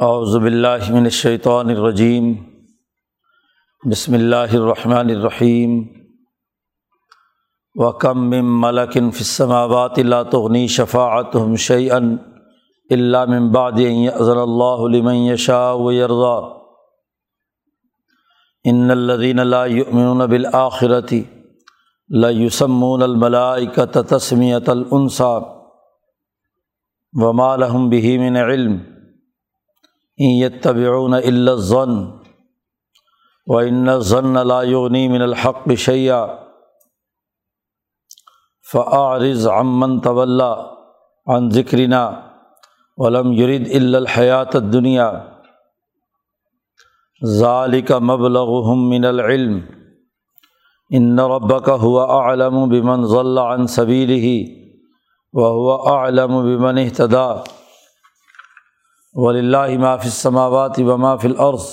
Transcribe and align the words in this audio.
باللہ 0.00 0.90
من 0.92 1.04
الشیطان 1.04 1.70
الرجیم، 1.70 2.32
بسم 3.90 4.14
اللہ 4.14 4.54
الرحمن 4.54 5.10
الرحیم۔ 5.10 5.76
وکم 7.74 8.28
من 8.30 8.50
ملک 8.60 8.92
فی 8.92 9.18
السماوات 9.18 9.98
لا 9.98 10.22
تغنی 10.22 10.66
شفاعتهم 10.74 11.56
شیئا 11.66 12.00
الا 12.90 13.24
من 13.24 13.48
بعد 13.48 13.78
ان 13.84 13.94
یأذن 14.00 14.38
اللہ 14.38 14.82
لمن 14.96 15.14
یشاء 15.14 15.72
ویرضا 15.74 16.34
ان 18.64 18.90
الذین 18.90 19.40
لا 19.46 19.64
یؤمنون 19.66 20.26
بالآخرة 20.26 21.22
لا 22.10 22.30
یسمون 22.40 23.02
الملائکة 23.02 24.02
تسمیۃ 24.02 24.68
الانثى 24.68 25.32
وما 27.12 27.56
لهم 27.56 27.88
به 27.88 28.14
من 28.26 28.38
علم۔ 28.42 28.76
یتبعون 30.18 31.14
الا 31.14 31.52
الظن 31.52 32.10
و 33.46 33.54
ان 33.56 33.98
ضن 33.98 34.46
لا 34.46 34.88
من 34.88 35.22
الحق 35.22 35.74
شیّا 35.74 36.26
فعارض 38.72 39.46
امن 39.46 40.00
طول 40.00 40.42
عن 41.26 41.48
ذکرنا 41.48 42.20
ولم 42.96 43.32
یرد 43.32 43.68
الا 43.72 43.98
الحیات 43.98 44.56
دنیا 44.56 45.12
ذالک 47.26 47.92
مبلغهم 47.92 48.88
من 48.88 49.04
العلم. 49.04 49.60
ان 50.90 51.20
ربک 51.20 51.68
هو 51.68 52.00
اعلم 52.00 52.68
بمن 52.68 53.04
ضل 53.04 53.38
عن 53.38 53.66
سبیلہ 53.66 54.50
وهو 55.32 55.88
اعلم 55.88 56.42
بمن 56.42 56.78
اهتدى. 56.78 57.55
ولی 59.16 59.38
اللہ 59.38 59.78
مافِ 59.78 60.04
السماوات 60.04 60.78
و 60.78 60.96
مافِ 60.96 61.26
العرض 61.26 61.66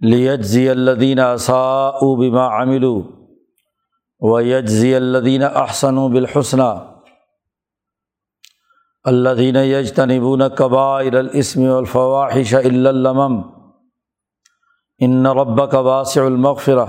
لیجزی 0.00 0.70
الدین 0.70 1.18
اصاء 1.18 1.98
بما 1.98 2.62
عملو 2.62 3.02
و 4.20 4.40
یجزی 4.40 4.94
الدین 4.94 5.42
احسن 5.42 5.98
و 5.98 6.08
بالحسنہ 6.08 6.96
الدین 9.04 9.56
یجتنبون 9.56 10.48
قبائر 10.48 11.14
الاسم 11.14 11.72
الفواحش 11.72 12.54
اللّم 12.54 13.20
ان 14.98 15.26
رب 15.26 15.70
قباس 15.70 16.18
المغفرہ 16.18 16.86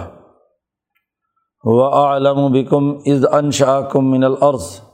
و 1.64 1.82
عالم 1.84 2.52
بکم 2.52 2.90
از 3.06 3.26
انشاکم 3.32 4.12
من 4.12 4.24
العرض 4.24 4.85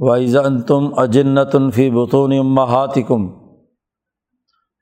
وائزن 0.00 0.62
تم 0.62 0.98
اجنتن 0.98 1.70
فی 1.70 1.90
بطون 1.90 2.32
امہاتکم 2.32 3.28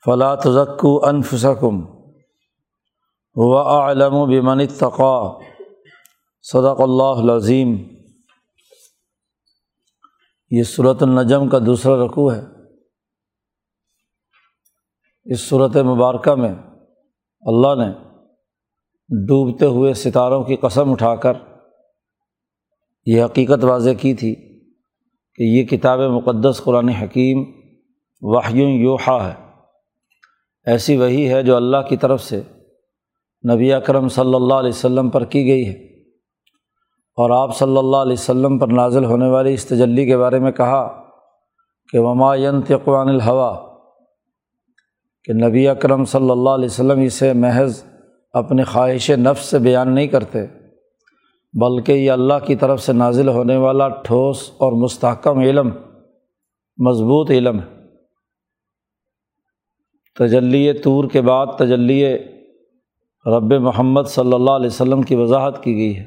فلا 0.04 0.34
تزکو 0.34 1.06
انفسکم 1.06 1.86
و 3.34 3.58
علم 3.58 4.24
بمن 4.24 4.60
اتقا 4.60 5.38
صدق 6.42 6.80
اللہ 6.80 7.02
العظیم۔ 7.02 7.76
یہ 10.50 10.62
صورت 10.62 11.02
النجم 11.02 11.48
کا 11.48 11.58
دوسرا 11.66 12.06
رقوع 12.06 12.34
ہے۔ 12.34 12.40
اس 15.24 15.40
صورت 15.40 15.76
مبارکہ 15.76 16.34
میں 16.34 16.54
اللہ 17.40 17.84
نے 17.84 17.92
ڈوبتے 19.08 19.66
ہوئے 19.66 19.94
ستاروں 19.94 20.44
کی 20.44 20.56
قسم 20.56 20.92
اٹھا 20.92 21.16
کر 21.16 21.32
یہ 23.06 23.24
حقیقت 23.24 23.64
واضح 23.64 23.90
کی 23.90 24.14
تھی 24.14 24.45
کہ 25.36 25.42
یہ 25.42 25.64
کتاب 25.64 26.00
مقدس 26.00 26.60
قرآن 26.64 26.88
حکیم 26.88 27.44
واحیوں 28.22 28.70
یوحا 28.70 29.28
ہے۔ 29.28 29.34
ایسی 30.66 30.96
وہی 30.96 31.28
ہے 31.28 31.42
جو 31.42 31.56
اللہ 31.56 31.76
کی 31.88 31.96
طرف 31.96 32.22
سے 32.22 32.42
نبی 33.52 33.72
اکرم 33.72 34.08
صلی 34.08 34.34
اللہ 34.34 34.54
علیہ 34.54 34.68
وسلم 34.68 35.10
پر 35.10 35.24
کی 35.24 35.46
گئی 35.46 35.68
ہے۔ 35.68 35.86
اور 37.16 37.30
آپ 37.30 37.56
صلی 37.56 37.76
اللہ 37.76 37.96
علیہ 37.96 38.12
وسلم 38.12 38.58
پر 38.58 38.68
نازل 38.68 39.04
ہونے 39.04 39.28
والی 39.28 39.54
اس 39.54 39.64
تجلی 39.64 40.06
کے 40.06 40.18
بارے 40.18 40.38
میں 40.38 40.52
کہا 40.52 41.02
کہ 41.92 41.98
وماینت 41.98 42.72
قرآن 42.84 43.08
الحوا 43.08 43.76
کہ 45.24 45.32
نبی 45.32 45.68
اکرم 45.68 46.04
صلی 46.04 46.30
اللہ 46.30 46.50
علیہ 46.50 46.64
وسلم 46.64 47.00
اسے 47.00 47.32
محض 47.32 47.82
اپنے 48.32 48.64
خواہش 48.64 49.10
نفس 49.10 49.44
سے 49.44 49.58
بیان 49.58 49.94
نہیں 49.94 50.06
کرتے۔ 50.06 50.46
بلکہ 51.60 51.92
یہ 51.92 52.10
اللہ 52.10 52.34
کی 52.46 52.56
طرف 52.56 52.82
سے 52.82 52.92
نازل 52.92 53.28
ہونے 53.28 53.56
والا 53.56 53.88
ٹھوس 53.88 54.50
اور 54.58 54.72
مستحکم 54.72 55.38
علم، 55.38 55.66
مضبوط 56.78 57.30
علم 57.30 57.58
ہے۔ 57.58 57.76
تجلی 60.18 60.72
طور 60.72 61.04
کے 61.04 61.20
بعد 61.20 61.46
تجلی 61.58 62.14
رب 63.26 63.54
محمد 63.54 64.02
صلی 64.06 64.32
اللہ 64.32 64.50
علیہ 64.50 64.66
وسلم 64.66 65.02
کی 65.02 65.14
وضاحت 65.14 65.64
کی 65.64 65.76
گئی 65.76 65.96
ہے 65.96 66.04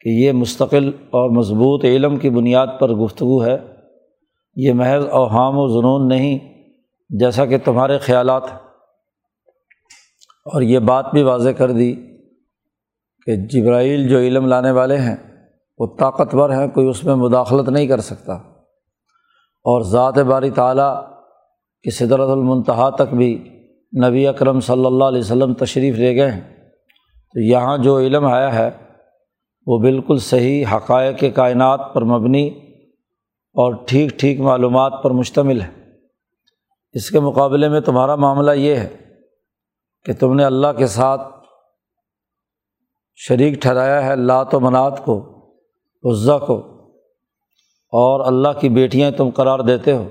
کہ 0.00 0.08
یہ 0.08 0.32
مستقل 0.32 0.90
اور 1.10 1.30
مضبوط 1.30 1.84
علم 1.84 2.16
کی 2.16 2.30
بنیاد 2.30 2.66
پر 2.80 2.90
گفتگو 2.90 3.44
ہے۔ 3.44 3.56
یہ 4.56 4.72
محض 4.72 5.06
اوہام 5.06 5.58
و 5.58 5.68
جنون 5.68 6.08
نہیں، 6.08 6.38
جیسا 7.10 7.46
کہ 7.46 7.58
تمہارے 7.58 7.98
خیالات 7.98 8.44
اور 10.44 10.62
یہ 10.62 10.78
بات 10.78 11.06
بھی 11.12 11.22
واضح 11.22 11.50
کر 11.50 11.70
دی 11.70 12.13
کہ 13.26 13.36
جبرائیل 13.36 14.08
جو 14.08 14.18
علم 14.18 14.46
لانے 14.46 14.70
والے 14.70 14.96
ہیں، 14.96 15.16
وہ 15.78 15.86
طاقتور 15.98 16.50
ہیں، 16.50 16.66
کوئی 16.68 16.88
اس 16.88 17.04
میں 17.04 17.14
مداخلت 17.14 17.68
نہیں 17.68 17.86
کر 17.86 18.00
سکتا۔ 18.00 18.32
اور 19.64 19.82
ذات 19.82 20.18
باری 20.18 20.50
تعلیٰ 20.50 21.02
کی 21.82 21.90
صدرت 21.90 22.28
المنتہا 22.28 22.90
تک 22.90 23.14
بھی 23.14 23.60
نبی 24.04 24.26
اکرم 24.26 24.60
صلی 24.60 24.86
اللہ 24.86 25.04
علیہ 25.04 25.20
وسلم 25.20 25.54
تشریف 25.54 25.94
لے 25.94 26.16
گئے 26.16 26.30
ہیں۔ 26.30 26.40
تو 27.34 27.40
یہاں 27.40 27.78
جو 27.78 27.98
علم 27.98 28.26
آیا 28.26 28.54
ہے، 28.54 28.70
وہ 29.66 29.78
بالکل 29.78 30.18
صحیح 30.18 30.66
حقائق 30.72 31.24
کائنات 31.34 31.80
پر 31.94 32.04
مبنی 32.04 32.48
اور 33.52 33.74
ٹھیک 33.86 34.10
ٹھیک 34.10 34.40
معلومات 34.40 34.92
پر 35.02 35.10
مشتمل 35.10 35.60
ہے۔ 35.60 35.84
اس 36.92 37.10
کے 37.10 37.20
مقابلے 37.20 37.68
میں 37.68 37.80
تمہارا 37.80 38.14
معاملہ 38.14 38.50
یہ 38.50 38.74
ہے 38.74 38.88
کہ 40.04 40.12
تم 40.12 40.34
نے 40.34 40.44
اللہ 40.44 40.66
کے 40.76 40.86
ساتھ 40.86 41.33
شریک 43.18 43.54
ٹھہرایا 43.62 44.04
ہے 44.06 44.14
لات 44.16 44.54
و 44.54 44.60
منات 44.60 45.04
کو 45.04 45.16
عزا 46.04 46.38
کو، 46.38 46.56
اور 47.92 48.26
اللہ 48.26 48.58
کی 48.60 48.68
بیٹیاں 48.68 49.10
تم 49.10 49.30
قرار 49.30 49.58
دیتے 49.58 49.92
ہو۔ 49.92 50.04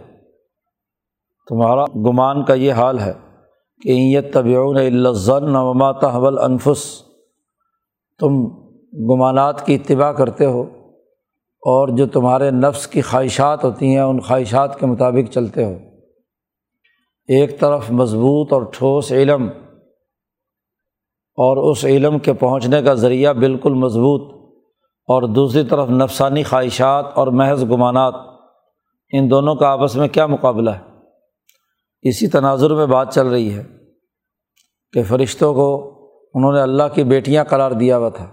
تمہارا 1.47 1.83
گمان 2.01 2.43
کا 2.43 2.53
یہ 2.53 2.73
حال 2.73 2.99
ہے 2.99 3.13
کہ 3.81 3.91
یہ 3.91 4.31
طبیعون 4.33 4.77
الزن 4.77 5.55
ومات 5.55 6.03
حول 6.05 6.39
انفس 6.39 6.83
تم 8.19 8.43
گمانات 9.09 9.65
کی 9.65 9.75
اتباع 9.75 10.11
کرتے 10.11 10.45
ہو، 10.45 10.61
اور 11.63 11.87
جو 11.97 12.05
تمہارے 12.07 12.49
نفس 12.51 12.87
کی 12.87 13.01
خواہشات 13.01 13.63
ہوتی 13.63 13.89
ہیں، 13.89 14.01
ان 14.01 14.19
خواہشات 14.19 14.79
کے 14.79 14.85
مطابق 14.85 15.31
چلتے 15.33 15.65
ہو۔ 15.65 15.73
ایک 17.29 17.59
طرف 17.59 17.91
مضبوط 17.91 18.53
اور 18.53 18.61
ٹھوس 18.73 19.11
علم 19.11 19.47
اور 21.35 21.71
اس 21.71 21.85
علم 21.85 22.19
کے 22.19 22.33
پہنچنے 22.33 22.81
کا 22.81 22.93
ذریعہ 22.93 23.33
بالکل 23.33 23.73
مضبوط 23.73 24.33
اور 25.07 25.23
دوسری 25.23 25.63
طرف 25.63 25.89
نفسانی 25.89 26.43
خواہشات 26.43 27.05
اور 27.15 27.27
محض 27.27 27.63
گمانات، 27.63 28.13
ان 29.11 29.31
دونوں 29.31 29.55
کا 29.55 29.67
آپس 29.67 29.95
میں 29.95 30.07
کیا 30.07 30.25
مقابلہ 30.25 30.69
ہے؟ 30.69 30.79
اسی 32.01 32.27
تناظر 32.27 32.73
میں 32.73 32.85
بات 32.85 33.13
چل 33.13 33.27
رہی 33.27 33.53
ہے 33.53 33.63
کہ 34.93 35.03
فرشتوں 35.03 35.53
کو 35.53 35.93
انہوں 36.33 36.53
نے 36.53 36.61
اللہ 36.61 36.83
کی 36.93 37.03
بیٹیاں 37.03 37.43
قرار 37.43 37.71
دیا 37.71 37.97
ہوا 37.97 38.09
تھا 38.09 38.25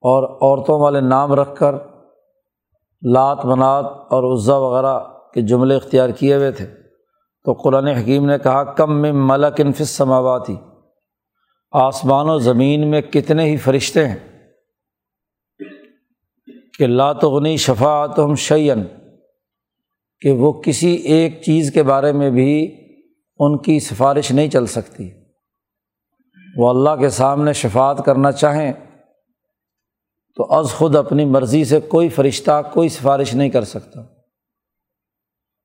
اور 0.00 0.22
عورتوں 0.24 0.80
والے 0.80 1.00
نام 1.00 1.32
رکھ 1.32 1.56
کر 1.56 1.74
لات 3.02 3.44
منات 3.44 3.84
اور 3.84 4.36
عزا 4.36 4.56
وغیرہ 4.56 4.98
کے 5.34 5.40
جملے 5.40 5.76
اختیار 5.76 6.08
کیے 6.08 6.34
ہوئے 6.36 6.52
تھے۔ 6.52 6.66
تو 7.44 7.52
قرآن 7.52 7.86
حکیم 7.86 8.26
نے 8.26 8.38
کہا، 8.38 8.64
کم 8.64 9.02
میں 9.02 9.12
ملک 9.12 9.60
انفس 9.60 9.90
سماواتی 9.90 10.56
آسمان 11.70 12.28
و 12.28 12.38
زمین 12.38 12.90
میں 12.90 13.00
کتنے 13.00 13.44
ہی 13.44 13.56
فرشتے 13.56 14.08
ہیں 14.08 14.48
کہ 16.78 16.86
لاتغنی 16.86 17.56
شفاعت 17.56 18.18
ہم 18.18 18.34
شعین 18.34 18.84
کہ 20.20 20.30
وہ 20.30 20.52
کسی 20.52 20.94
ایک 20.94 21.42
چیز 21.42 21.70
کے 21.72 21.82
بارے 21.82 22.12
میں 22.12 22.30
بھی 22.30 22.76
ان 23.38 23.58
کی 23.58 23.80
سفارش 23.80 24.30
نہیں 24.30 24.48
چل 24.48 24.66
سکتی۔ 24.66 25.10
وہ 26.56 26.68
اللہ 26.68 27.00
کے 27.00 27.08
سامنے 27.08 27.52
شفات 27.52 28.04
کرنا 28.04 28.32
چاہیں 28.32 28.72
تو 30.36 30.52
از 30.54 30.70
خود 30.70 30.96
اپنی 30.96 31.24
مرضی 31.24 31.64
سے 31.64 31.80
کوئی 31.80 32.08
فرشتہ 32.08 32.62
کوئی 32.74 32.88
سفارش 32.88 33.34
نہیں 33.34 33.50
کر 33.50 33.64
سکتا۔ 33.64 34.02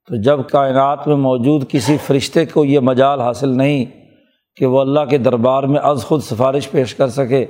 تو 0.08 0.22
جب 0.22 0.40
کائنات 0.50 1.08
میں 1.08 1.16
موجود 1.16 1.70
کسی 1.70 1.98
فرشتے 1.98 2.46
کو 2.46 2.66
یہ 2.66 2.80
مجال 2.80 3.22
حاصل 3.22 3.50
نہیں 3.50 4.03
کہ 4.58 4.66
وہ 4.66 4.82
اللہ 4.82 5.00
کے 5.10 5.18
دربار 5.18 5.64
میں 5.64 5.80
از 5.80 6.06
خود 6.06 6.22
سفارش 6.22 6.72
پیش 6.72 6.96
کر 6.96 7.08
سکے 7.08 7.46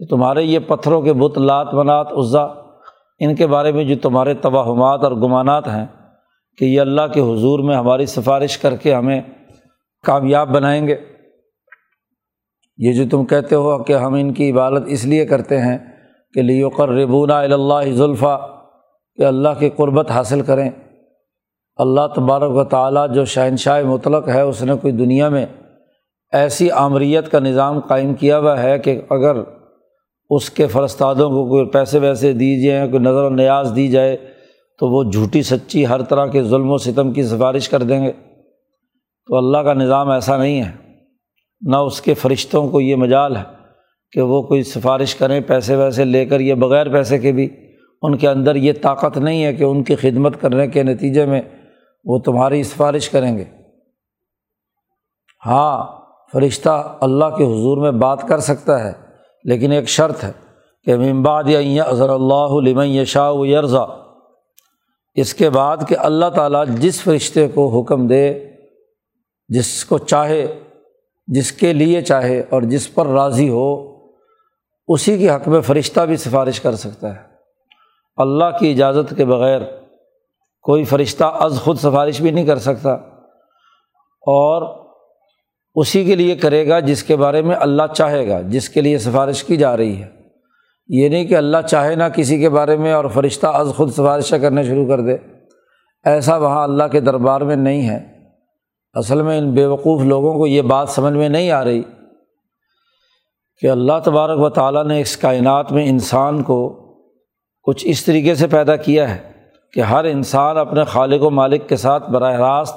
تو 0.00 0.06
تمہارے 0.06 0.42
یہ 0.42 0.58
پتھروں 0.58 1.02
کے 1.02 1.12
بت 1.12 1.38
لات 1.38 1.74
منات 1.74 2.12
عزا، 2.12 2.44
ان 3.18 3.34
کے 3.34 3.46
بارے 3.46 3.72
میں 3.72 3.84
جو 3.84 3.94
تمہارے 4.02 4.34
توہمات 4.34 5.04
اور 5.04 5.12
گمانات 5.12 5.68
ہیں 5.68 5.86
کہ 6.58 6.64
یہ 6.64 6.80
اللہ 6.80 7.06
کے 7.12 7.20
حضور 7.20 7.58
میں 7.58 7.76
ہماری 7.76 8.06
سفارش 8.06 8.58
کر 8.58 8.76
کے 8.76 8.94
ہمیں 8.94 9.20
کامیاب 10.04 10.48
بنائیں 10.48 10.88
گے۔ 10.88 10.96
یہ 12.76 12.92
جو 12.92 13.04
تم 13.10 13.24
کہتے 13.24 13.54
ہو 13.54 13.82
کہ 13.82 13.92
ہم 13.92 14.14
ان 14.14 14.32
کی 14.34 14.50
عبادت 14.50 14.82
اس 14.86 15.04
لیے 15.04 15.26
کرتے 15.26 15.60
ہیں 15.60 15.78
کہ 16.34 16.42
لیوقر 16.42 16.88
ربونا 16.88 17.40
اللہ 17.40 17.92
ذلفہ 17.92 18.36
کہ 19.16 19.24
اللہ 19.24 19.48
کی 19.58 19.70
قربت 19.70 20.10
حاصل 20.10 20.40
کریں۔ 20.40 20.70
اللہ 21.76 22.06
تبارک 22.14 22.50
و 22.50 22.64
تعالیٰ 22.64 23.14
جو 23.14 23.24
شہنشاہ 23.24 23.82
مطلق 23.82 24.28
ہے، 24.28 24.40
اس 24.40 24.62
نے 24.62 24.74
کوئی 24.74 24.92
دنیا 24.92 25.28
میں 25.28 25.46
ایسی 26.34 26.70
آمریت 26.70 27.28
کا 27.28 27.38
نظام 27.38 27.80
قائم 27.80 28.14
کیا 28.14 28.38
ہوا 28.38 28.62
ہے 28.62 28.78
کہ 28.78 29.02
اگر 29.10 29.36
اس 30.30 30.50
کے 30.50 30.66
فرستادوں 30.66 31.30
کو 31.30 31.48
کوئی 31.48 31.66
پیسے 31.66 31.98
ویسے 31.98 32.32
دیجیے 32.32 32.80
کوئی 32.90 33.02
نظر 33.02 33.22
و 33.22 33.28
نیاز 33.28 33.72
دی 33.76 33.88
جائے، 33.88 34.16
تو 34.78 34.88
وہ 34.88 35.10
جھوٹی 35.10 35.42
سچی 35.42 35.86
ہر 35.86 36.02
طرح 36.02 36.26
کے 36.26 36.42
ظلم 36.42 36.70
و 36.70 36.78
ستم 36.78 37.12
کی 37.12 37.22
سفارش 37.22 37.68
کر 37.68 37.82
دیں 37.82 38.04
گے۔ 38.04 38.12
تو 39.26 39.36
اللہ 39.36 39.58
کا 39.58 39.74
نظام 39.74 40.10
ایسا 40.10 40.36
نہیں 40.36 40.62
ہے۔ 40.62 40.70
نہ 41.60 41.76
اس 41.76 42.00
کے 42.00 42.14
فرشتوں 42.14 42.68
کو 42.68 42.80
یہ 42.80 42.96
مجال 42.96 43.36
ہے 43.36 43.42
کہ 44.12 44.20
وہ 44.20 44.42
کوئی 44.42 44.62
سفارش 44.62 45.14
کریں، 45.14 45.40
پیسے 45.40 45.76
ویسے 45.76 46.04
لے 46.04 46.26
کر 46.26 46.40
یہ 46.40 46.54
بغیر 46.54 46.92
پیسے 46.92 47.18
کے 47.18 47.32
بھی۔ 47.32 47.48
ان 48.02 48.16
کے 48.16 48.28
اندر 48.28 48.54
یہ 48.54 48.72
طاقت 48.82 49.18
نہیں 49.18 49.44
ہے 49.44 49.54
کہ 49.54 49.64
ان 49.64 49.82
کی 49.82 49.94
خدمت 49.94 50.40
کرنے 50.40 50.68
کے 50.68 50.82
نتیجے 50.82 51.26
میں 51.26 51.42
وہ 52.04 52.18
تمہاری 52.18 52.62
سفارش 52.62 53.08
کریں 53.08 53.38
گے۔ 53.38 53.44
ہاں 55.46 56.03
فرشتہ 56.34 56.96
اللہ 57.00 57.24
کے 57.24 57.44
حضور 57.44 57.78
میں 57.78 57.90
بات 57.90 58.28
کر 58.28 58.38
سکتا 58.38 58.84
ہے، 58.84 58.92
لیکن 59.44 59.72
ایک 59.72 59.88
شرط 59.88 60.24
ہے 60.24 60.32
کہ 60.84 60.96
ممباد 60.96 61.44
یا 61.46 61.84
اضر 61.84 62.08
اللہ 62.08 62.34
علم 62.34 62.80
یشا 62.80 63.30
و 63.30 63.46
یرزا 63.46 63.84
اس 65.14 65.34
کے 65.34 65.50
بعد 65.50 65.76
کہ 65.88 65.96
اللہ 65.98 66.30
تعالیٰ 66.30 66.66
جس 66.68 67.02
فرشتے 67.02 67.48
کو 67.48 67.80
حکم 67.80 68.06
دے، 68.06 68.50
جس 69.48 69.84
کو 69.84 69.98
چاہے، 69.98 70.60
جس 71.26 71.52
کے 71.52 71.72
لیے 71.72 72.02
چاہے 72.02 72.42
اور 72.50 72.62
جس 72.62 72.94
پر 72.94 73.06
راضی 73.06 73.48
ہو، 73.48 73.96
اسی 74.88 75.18
کے 75.18 75.30
حق 75.30 75.48
میں 75.48 75.60
فرشتہ 75.60 76.00
بھی 76.00 76.16
سفارش 76.16 76.60
کر 76.60 76.74
سکتا 76.74 77.14
ہے۔ 77.14 77.20
اللہ 78.16 78.58
کی 78.60 78.72
اجازت 78.72 79.16
کے 79.16 79.24
بغیر 79.24 79.60
کوئی 80.62 80.84
فرشتہ 80.84 81.24
از 81.24 81.60
خود 81.64 81.78
سفارش 81.78 82.20
بھی 82.20 82.30
نہیں 82.30 82.46
کر 82.46 82.58
سکتا۔ 82.58 82.90
اور 84.26 84.83
اسی 85.74 86.04
کے 86.04 86.14
لیے 86.14 86.36
کرے 86.36 86.68
گا 86.68 86.80
جس 86.80 87.02
کے 87.02 87.16
بارے 87.16 87.42
میں 87.42 87.56
اللہ 87.56 87.82
چاہے 87.96 88.28
گا، 88.28 88.40
جس 88.40 88.68
کے 88.68 88.80
لیے 88.80 88.98
سفارش 88.98 89.44
کی 89.44 89.56
جا 89.56 89.76
رہی 89.76 90.02
ہے۔ 90.02 90.06
یہ 90.88 91.08
نہیں 91.08 91.24
کہ 91.24 91.36
اللہ 91.36 91.58
چاہے 91.70 91.94
نہ 91.94 92.04
کسی 92.14 92.38
کے 92.38 92.48
بارے 92.48 92.76
میں 92.76 92.92
اور 92.92 93.04
فرشتہ 93.14 93.46
از 93.46 93.68
خود 93.76 93.92
سفارشیں 93.92 94.38
کرنے 94.38 94.62
شروع 94.62 94.88
کر 94.88 95.00
دے۔ 95.00 95.16
ایسا 96.04 96.36
وہاں 96.36 96.64
اللہ 96.64 96.84
کے 96.92 97.00
دربار 97.00 97.40
میں 97.40 97.56
نہیں 97.56 97.88
ہے۔ 97.88 98.14
اصل 98.94 99.22
میں 99.22 99.38
ان 99.38 99.50
بیوقوف 99.50 100.02
لوگوں 100.02 100.34
کو 100.34 100.46
یہ 100.46 100.62
بات 100.62 100.88
سمجھ 100.88 101.14
میں 101.14 101.28
نہیں 101.28 101.50
آ 101.50 101.64
رہی 101.64 101.82
کہ 103.60 103.70
اللہ 103.70 103.92
تبارک 104.04 104.40
و 104.40 104.48
تعالیٰ 104.48 104.84
نے 104.84 105.00
اس 105.00 105.16
کائنات 105.16 105.72
میں 105.72 105.88
انسان 105.88 106.42
کو 106.42 106.80
کچھ 107.62 107.86
اس 107.88 108.04
طریقے 108.04 108.34
سے 108.34 108.46
پیدا 108.46 108.76
کیا 108.76 109.14
ہے 109.14 109.30
کہ 109.72 109.80
ہر 109.80 110.04
انسان 110.04 110.58
اپنے 110.58 110.84
خالق 110.84 111.22
و 111.22 111.30
مالک 111.30 111.68
کے 111.68 111.76
ساتھ 111.76 112.10
براہ 112.10 112.36
راست 112.36 112.76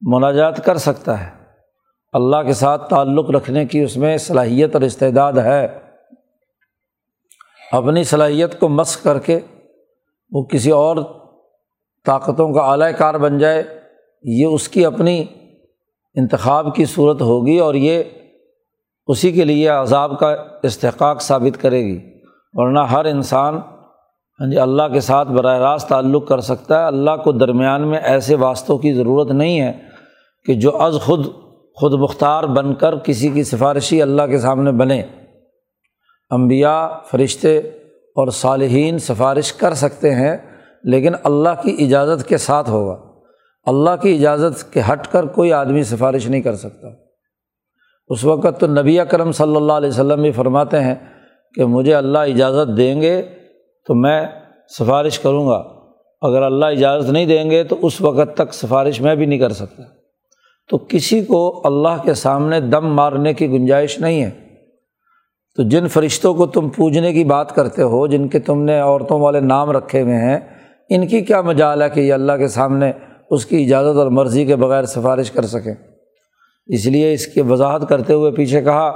مناجات 0.00 0.64
کر 0.64 0.76
سکتا 0.76 1.26
ہے۔ 1.26 1.43
اللہ 2.14 2.36
کے 2.46 2.52
ساتھ 2.52 2.90
تعلق 2.90 3.30
رکھنے 3.30 3.66
کی 3.66 3.80
اس 3.80 3.96
میں 3.96 4.16
صلاحیت 4.16 4.74
اور 4.74 4.82
استعداد 4.82 5.32
ہے۔ 5.32 5.78
اپنی 7.72 8.04
صلاحیت 8.04 8.60
کو 8.60 8.68
مس 8.68 8.96
کر 8.96 9.18
کے 9.18 9.40
وہ 10.30 10.44
کسی 10.44 10.70
اور 10.70 10.96
طاقتوں 12.04 12.52
کا 12.52 12.60
اعلی 12.60 12.92
کار 12.98 13.14
بن 13.14 13.38
جائے، 13.38 13.62
یہ 14.22 14.46
اس 14.46 14.68
کی 14.68 14.84
اپنی 14.84 15.24
انتخاب 16.14 16.74
کی 16.74 16.84
صورت 16.84 17.22
ہوگی 17.22 17.58
اور 17.58 17.74
یہ 17.74 18.02
اسی 19.06 19.32
کے 19.32 19.44
لیے 19.44 19.68
عذاب 19.68 20.18
کا 20.18 20.36
استحقاق 20.62 21.22
ثابت 21.22 21.62
کرے 21.62 21.84
گی۔ 21.84 22.00
ورنہ 22.52 22.78
ہر 22.78 23.04
انسان 23.04 23.54
ہاں 24.40 24.50
جی 24.50 24.58
اللہ 24.58 24.82
کے 24.92 25.00
ساتھ 25.00 25.28
براہ 25.28 25.58
راست 25.58 25.88
تعلق 25.88 26.28
کر 26.28 26.40
سکتا 26.40 26.80
ہے۔ 26.80 26.86
اللہ 26.86 27.16
کو 27.24 27.32
درمیان 27.32 27.88
میں 27.88 27.98
ایسے 27.98 28.34
واسطوں 28.34 28.78
کی 28.78 28.92
ضرورت 28.92 29.30
نہیں 29.30 29.60
ہے 29.60 29.72
کہ 30.46 30.54
جو 30.54 30.82
از 30.82 30.96
خود 31.02 31.26
خود 31.74 31.92
مختار 31.92 32.44
بن 32.44 32.74
کر 32.74 32.96
کسی 32.96 33.28
کی 33.28 33.44
سفارشی 33.44 34.02
اللہ 34.02 34.22
کے 34.22 34.38
سامنے 34.38 34.72
بنے۔ 34.72 35.02
امبیا 36.30 36.88
فرشتے 37.10 37.58
اور 38.16 38.28
صالحین 38.28 38.98
سفارش 38.98 39.52
کر 39.52 39.74
سکتے 39.74 40.14
ہیں، 40.14 40.36
لیکن 40.84 41.12
اللہ 41.24 41.48
کی 41.62 41.76
اجازت 41.78 42.28
کے 42.28 42.36
ساتھ 42.36 42.70
ہوگا۔ 42.70 43.00
اللہ 43.64 43.90
کی 44.02 44.14
اجازت 44.14 44.72
کے 44.72 44.80
ہٹ 44.92 45.06
کر 45.06 45.26
کوئی 45.26 45.52
آدمی 45.52 45.82
سفارش 45.82 46.26
نہیں 46.26 46.42
کر 46.42 46.56
سکتا۔ 46.56 46.88
اس 48.08 48.24
وقت 48.24 48.60
تو 48.60 48.66
نبی 48.66 48.98
کرم 49.10 49.32
صلی 49.32 49.56
اللہ 49.56 49.72
علیہ 49.72 49.88
وسلم 49.88 50.22
بھی 50.22 50.32
فرماتے 50.32 50.80
ہیں 50.80 50.94
کہ 51.54 51.64
مجھے 51.64 51.94
اللہ 51.94 52.18
اجازت 52.18 52.76
دیں 52.76 53.00
گے 53.00 53.22
تو 53.86 53.94
میں 53.94 54.26
سفارش 54.78 55.18
کروں 55.18 55.46
گا۔ 55.46 55.64
اگر 56.22 56.42
اللہ 56.42 56.66
اجازت 56.66 57.10
نہیں 57.10 57.26
دیں 57.26 57.50
گے 57.50 57.64
تو 57.64 57.76
اس 57.82 58.00
وقت 58.00 58.36
تک 58.36 58.54
سفارش 58.54 59.00
میں 59.00 59.14
بھی 59.14 59.26
نہیں 59.26 59.38
کر 59.38 59.52
سکتا۔ 59.52 59.82
تو 60.68 60.78
کسی 60.78 61.24
کو 61.24 61.62
اللہ 61.64 62.02
کے 62.02 62.14
سامنے 62.14 62.60
دم 62.60 62.94
مارنے 62.94 63.34
کی 63.34 63.48
گنجائش 63.48 63.98
نہیں 63.98 64.22
ہے۔ 64.22 64.30
تو 65.56 65.62
جن 65.62 65.88
فرشتوں 65.88 66.34
کو 66.34 66.46
تم 66.46 66.68
پوجنے 66.68 67.12
کی 67.12 67.24
بات 67.24 67.54
کرتے 67.54 67.82
ہو، 67.82 68.06
جن 68.06 68.28
کے 68.28 68.38
تم 68.38 68.62
نے 68.62 68.80
عورتوں 68.80 69.20
والے 69.20 69.40
نام 69.40 69.70
رکھے 69.70 70.02
ہوئے 70.02 70.16
ہیں، 70.16 70.40
ان 70.90 71.06
کی 71.06 71.20
کیا 71.20 71.40
مجال 71.40 71.82
ہے 71.82 71.90
کہ 71.90 72.00
یہ 72.00 72.14
اللہ 72.14 72.32
کے 72.32 72.48
سامنے 72.48 72.92
اس 73.30 73.46
کی 73.46 73.64
اجازت 73.64 73.96
اور 73.96 74.06
مرضی 74.06 74.44
کے 74.44 74.56
بغیر 74.56 74.84
سفارش 74.84 75.30
کر 75.30 75.46
سکیں؟ 75.46 75.74
اس 76.66 76.86
لیے 76.86 77.12
اس 77.12 77.26
کی 77.26 77.40
وضاحت 77.40 77.88
کرتے 77.88 78.12
ہوئے 78.12 78.32
پیچھے 78.32 78.62
کہا 78.62 78.90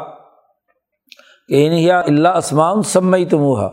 کہ 1.48 1.66
انہیا 1.66 2.00
اللہ 2.00 2.28
اسمان 2.28 2.82
سمئی 2.82 3.24
تمہا 3.24 3.70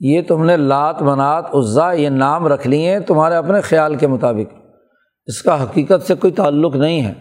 یہ 0.00 0.22
تم 0.28 0.44
نے 0.44 0.56
لات 0.56 1.02
منات، 1.02 1.54
عزا، 1.54 1.92
یہ 1.92 2.08
نام 2.08 2.46
رکھ 2.46 2.66
لیے 2.66 2.92
ہیں 2.92 2.98
تمہارے 2.98 3.34
اپنے 3.34 3.60
خیال 3.60 3.94
کے 3.94 4.06
مطابق۔ 4.06 4.65
اس 5.26 5.42
کا 5.42 5.62
حقیقت 5.62 6.06
سے 6.06 6.14
کوئی 6.14 6.32
تعلق 6.32 6.76
نہیں 6.76 7.02
ہے۔ 7.02 7.14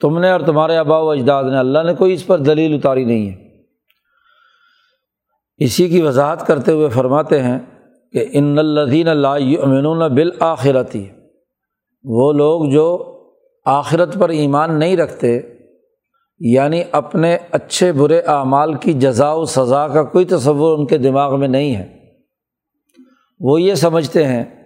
تم 0.00 0.18
نے 0.18 0.30
اور 0.30 0.40
تمہارے 0.40 0.76
آبا 0.76 0.98
و 0.98 1.10
اجداد 1.10 1.44
نے 1.44 1.58
اللہ 1.58 1.82
نے 1.82 1.94
کوئی 1.94 2.12
اس 2.12 2.26
پر 2.26 2.38
دلیل 2.38 2.74
اتاری 2.74 3.04
نہیں 3.04 3.30
ہے۔ 3.30 3.48
اسی 5.56 5.88
کی 5.88 6.02
وضاحت 6.02 6.46
کرتے 6.46 6.72
ہوئے 6.72 6.88
فرماتے 6.88 7.42
ہیں 7.42 7.58
کہ 8.12 8.24
ان 8.32 8.58
الدین 8.58 9.08
اللہ 9.08 10.08
بالآخرتی 10.08 11.08
وہ 12.04 12.32
لوگ 12.32 12.70
جو 12.70 13.14
آخرت 13.64 14.14
پر 14.18 14.28
ایمان 14.28 14.78
نہیں 14.78 14.96
رکھتے 14.96 15.40
یعنی 16.38 16.82
اپنے 16.92 17.38
اچھے 17.50 17.92
برے 17.92 18.20
اعمال 18.20 18.74
کی 18.74 18.92
جزا 18.92 19.32
و 19.32 19.44
سزا 19.44 19.88
کا 19.88 20.02
کوئی 20.02 20.24
تصور 20.24 20.78
ان 20.78 20.86
کے 20.86 20.98
دماغ 20.98 21.40
میں 21.40 21.48
نہیں 21.48 21.76
ہے۔ 21.76 21.98
وہ 23.40 23.62
یہ 23.62 23.74
سمجھتے 23.74 24.26
ہیں 24.26 24.57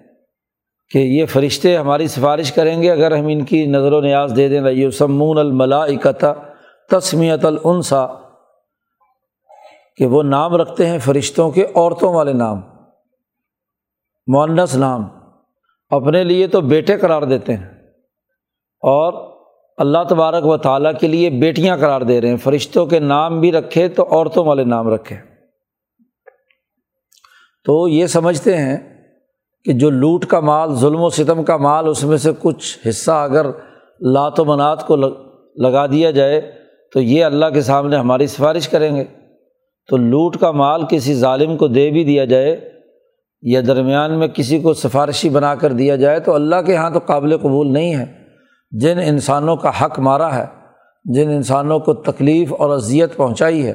کہ 0.92 0.99
یہ 0.99 1.26
فرشتے 1.26 1.76
ہماری 1.76 2.06
سفارش 2.08 2.52
کریں 2.52 2.82
گے، 2.82 2.90
اگر 2.90 3.16
ہم 3.16 3.26
ان 3.26 3.44
کی 3.44 3.64
نظر 3.66 3.92
و 3.92 4.00
نیاز 4.00 4.32
دے 4.37 4.49
دیں 4.49 4.61
یہ 4.70 4.90
سمون 4.90 5.38
الملا 5.38 5.82
اکتا 5.84 6.32
تسمیت 6.90 7.44
العنسا 7.44 8.06
کہ 9.99 10.06
وہ 10.06 10.22
نام 10.22 10.56
رکھتے 10.56 10.87
ہیں 10.87 10.99
فرشتوں 10.99 11.50
کے 11.50 11.64
عورتوں 11.64 12.12
والے 12.14 12.32
نام 12.32 12.61
معنس 14.28 14.75
نام، 14.76 15.08
اپنے 15.90 16.22
لیے 16.25 16.46
تو 16.46 16.61
بیٹے 16.61 16.96
قرار 16.99 17.22
دیتے 17.22 17.56
ہیں، 17.56 17.66
اور 18.82 19.12
اللہ 19.78 20.04
تبارک 20.08 20.46
و 20.46 20.56
تعالیٰ 20.58 20.92
کے 21.00 21.06
لیے 21.06 21.30
بیٹیاں 21.30 21.76
قرار 21.76 22.00
دے 22.00 22.20
رہے 22.20 22.28
ہیں۔ 22.28 22.37
فرشتوں 22.37 22.87
کے 22.87 22.99
نام 23.00 23.40
بھی 23.40 23.52
رکھے 23.52 23.88
تو 23.88 24.02
عورتوں 24.11 24.44
والے 24.46 24.64
نام 24.64 24.88
رکھے۔ 24.88 25.16
تو 27.66 27.88
یہ 27.88 28.06
سمجھتے 28.06 28.56
ہیں 28.56 28.78
کہ 29.64 29.73
جو 29.73 29.90
لوٹ 29.90 30.26
کا 30.26 30.40
مال، 30.40 30.75
ظلم 30.75 31.00
و 31.00 31.11
ستم 31.11 31.45
کا 31.45 31.57
مال، 31.57 31.88
اس 31.88 32.04
میں 32.04 32.16
سے 32.16 32.31
کچھ 32.38 32.88
حصہ 32.88 33.11
اگر 33.11 33.47
لات 34.00 34.40
و 34.40 34.45
منات 34.45 34.87
کو 34.87 34.97
لگا 35.57 35.87
دیا 35.87 36.11
جائے 36.11 36.52
تو 36.92 37.00
یہ 37.00 37.25
اللہ 37.25 37.47
کے 37.47 37.61
سامنے 37.61 37.97
ہماری 37.97 38.26
سفارش 38.26 38.69
کریں 38.69 38.97
گے۔ 38.97 39.04
تو 39.88 39.97
لوٹ 39.97 40.37
کا 40.37 40.50
مال 40.50 40.83
کسی 40.90 41.14
ظالم 41.14 41.57
کو 41.57 41.69
دے 41.69 41.90
بھی 41.90 42.04
دیا 42.04 42.25
جائے 42.25 42.71
یا 43.42 43.61
درمیان 43.66 44.19
میں 44.19 44.28
کسی 44.28 44.59
کو 44.59 44.75
سفارشی 44.75 45.28
بنا 45.28 45.54
کر 45.54 45.73
دیا 45.73 45.97
جائے 45.97 46.21
تو 46.21 46.35
اللہ 46.35 46.57
کے 46.66 46.73
یہاں 46.73 46.90
تو 46.90 46.99
قابل 46.99 47.38
قبول 47.38 47.73
نہیں 47.73 47.97
ہے۔ 47.97 48.07
جن 48.71 48.99
انسانوں 48.99 49.57
کا 49.57 49.71
حق 49.81 49.99
مارا 49.99 50.37
ہے، 50.37 50.47
جن 51.04 51.28
انسانوں 51.28 51.78
کو 51.78 51.95
تکلیف 51.95 52.52
اور 52.59 52.71
اذیت 52.71 53.16
پہنچائی 53.16 53.66
ہے، 53.66 53.75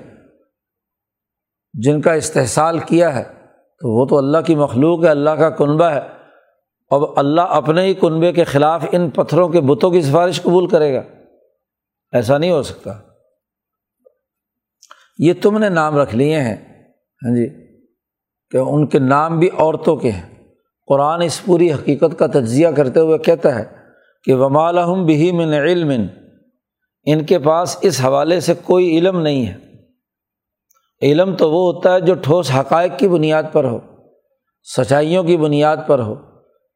جن 1.73 2.01
کا 2.01 2.13
استحصال 2.13 2.79
کیا 2.79 3.15
ہے 3.15 3.36
تو 3.79 3.99
وہ 3.99 4.05
تو 4.05 4.17
اللہ 4.17 4.37
کی 4.37 4.55
مخلوق 4.55 5.03
ہے، 5.03 5.09
اللہ 5.09 5.29
کا 5.29 5.49
کنبہ 5.49 5.85
ہے۔ 5.85 5.99
اب 6.89 7.19
اللہ 7.19 7.41
اپنے 7.41 7.81
ہی 7.81 7.93
کنبے 7.93 8.33
کے 8.33 8.43
خلاف 8.43 8.85
ان 8.91 9.09
پتھروں 9.09 9.49
کے 9.49 9.61
بتوں 9.61 9.91
کی 9.91 10.01
سفارش 10.01 10.41
قبول 10.41 10.67
کرے 10.67 10.93
گا۔ 10.93 11.03
ایسا 12.11 12.37
نہیں 12.37 12.51
ہو 12.51 12.63
سکتا۔ 12.63 12.93
یہ 15.17 15.33
تم 15.41 15.57
نے 15.57 15.69
نام 15.69 15.97
رکھ 15.97 16.15
لیے 16.15 16.39
ہیں 16.39 16.55
ہاں 17.25 17.35
جی 17.35 17.49
کہ 18.49 18.57
ان 18.57 18.87
کے 18.87 18.99
نام 18.99 19.39
بھی 19.39 19.49
عورتوں 19.57 19.95
کے 19.95 20.11
ہیں۔ 20.11 20.33
قرآن 20.87 21.21
اس 21.21 21.45
پوری 21.45 21.73
حقیقت 21.73 22.19
کا 22.19 22.27
تجزیہ 22.27 22.67
کرتے 22.67 22.99
ہوئے 22.99 23.17
کہتا 23.17 23.59
ہے 23.59 23.63
کہ 24.23 24.33
ومالحم 24.33 25.05
بہی 25.05 25.31
من 25.31 25.53
علم۔ 25.53 26.05
ان 27.05 27.25
کے 27.25 27.39
پاس 27.39 27.77
اس 27.81 28.01
حوالے 28.05 28.39
سے 28.39 28.53
کوئی 28.63 28.97
علم 28.97 29.19
نہیں 29.19 29.45
ہے۔ 29.45 29.66
علم 31.01 31.35
تو 31.35 31.51
وہ 31.51 31.73
ہوتا 31.73 31.93
ہے 31.93 32.01
جو 32.01 32.13
ٹھوس 32.13 32.51
حقائق 32.59 32.91
کی 32.97 33.07
بنیاد 33.07 33.43
پر 33.51 33.63
ہو، 33.63 33.79
سچائیوں 34.77 35.23
کی 35.23 35.37
بنیاد 35.37 35.77
پر 35.87 35.99
ہو، 35.99 36.15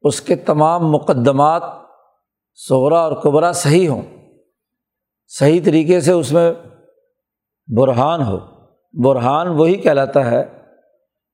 اس 0.02 0.20
کے 0.20 0.36
تمام 0.36 0.90
مقدمات 0.90 1.62
صغرا 2.54 2.98
اور 2.98 3.12
قبرا 3.12 3.52
صحیح 3.52 3.88
ہوں، 3.88 4.02
صحیح 5.28 5.60
طریقے 5.64 6.00
سے 6.00 6.12
اس 6.12 6.32
میں 6.32 6.52
برہان 7.76 8.22
ہو۔ 8.22 8.38
برہان 9.04 9.48
وہی 9.48 9.74
کہلاتا 9.74 10.30
ہے 10.30 10.44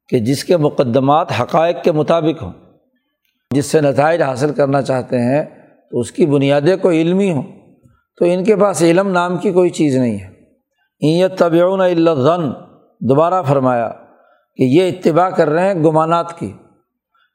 کہ 0.09 0.19
جس 0.19 0.45
کے 0.45 0.57
مقدمات 0.57 1.27
حقائق 1.41 1.77
کے 1.83 1.93
مطابق 1.93 2.43
ہوں، 2.43 2.53
جس 3.51 3.67
سے 3.67 3.81
نتائج 3.81 4.23
حاصل 4.23 4.55
کرنا 4.55 4.83
چاہتے 4.83 5.19
ہیں، 5.19 5.45
تو 5.91 5.99
اس 5.99 6.13
کی 6.13 6.27
بنیادیں 6.27 6.77
کوئی 6.77 7.03
علمی 7.03 7.33
ہوں۔ 7.33 7.43
تو 8.17 8.25
ان 8.25 8.45
کے 8.45 8.57
پاس 8.57 8.83
علم 8.83 9.09
نام 9.09 9.37
کی 9.37 9.53
کوئی 9.53 9.71
چیز 9.71 9.97
نہیں 9.97 10.19
ہے۔ 10.19 10.27
ایت 11.01 11.39
طبعون 11.39 11.81
اللہ 11.81 12.11
دوبارہ 13.01 13.43
فرمایا 13.43 13.89
کہ 14.57 14.63
یہ 14.63 14.89
اتباع 14.89 15.31
کر 15.31 15.49
رہے 15.49 15.67
ہیں 15.67 15.85
گمانات 15.85 16.39
کی۔ 16.39 16.53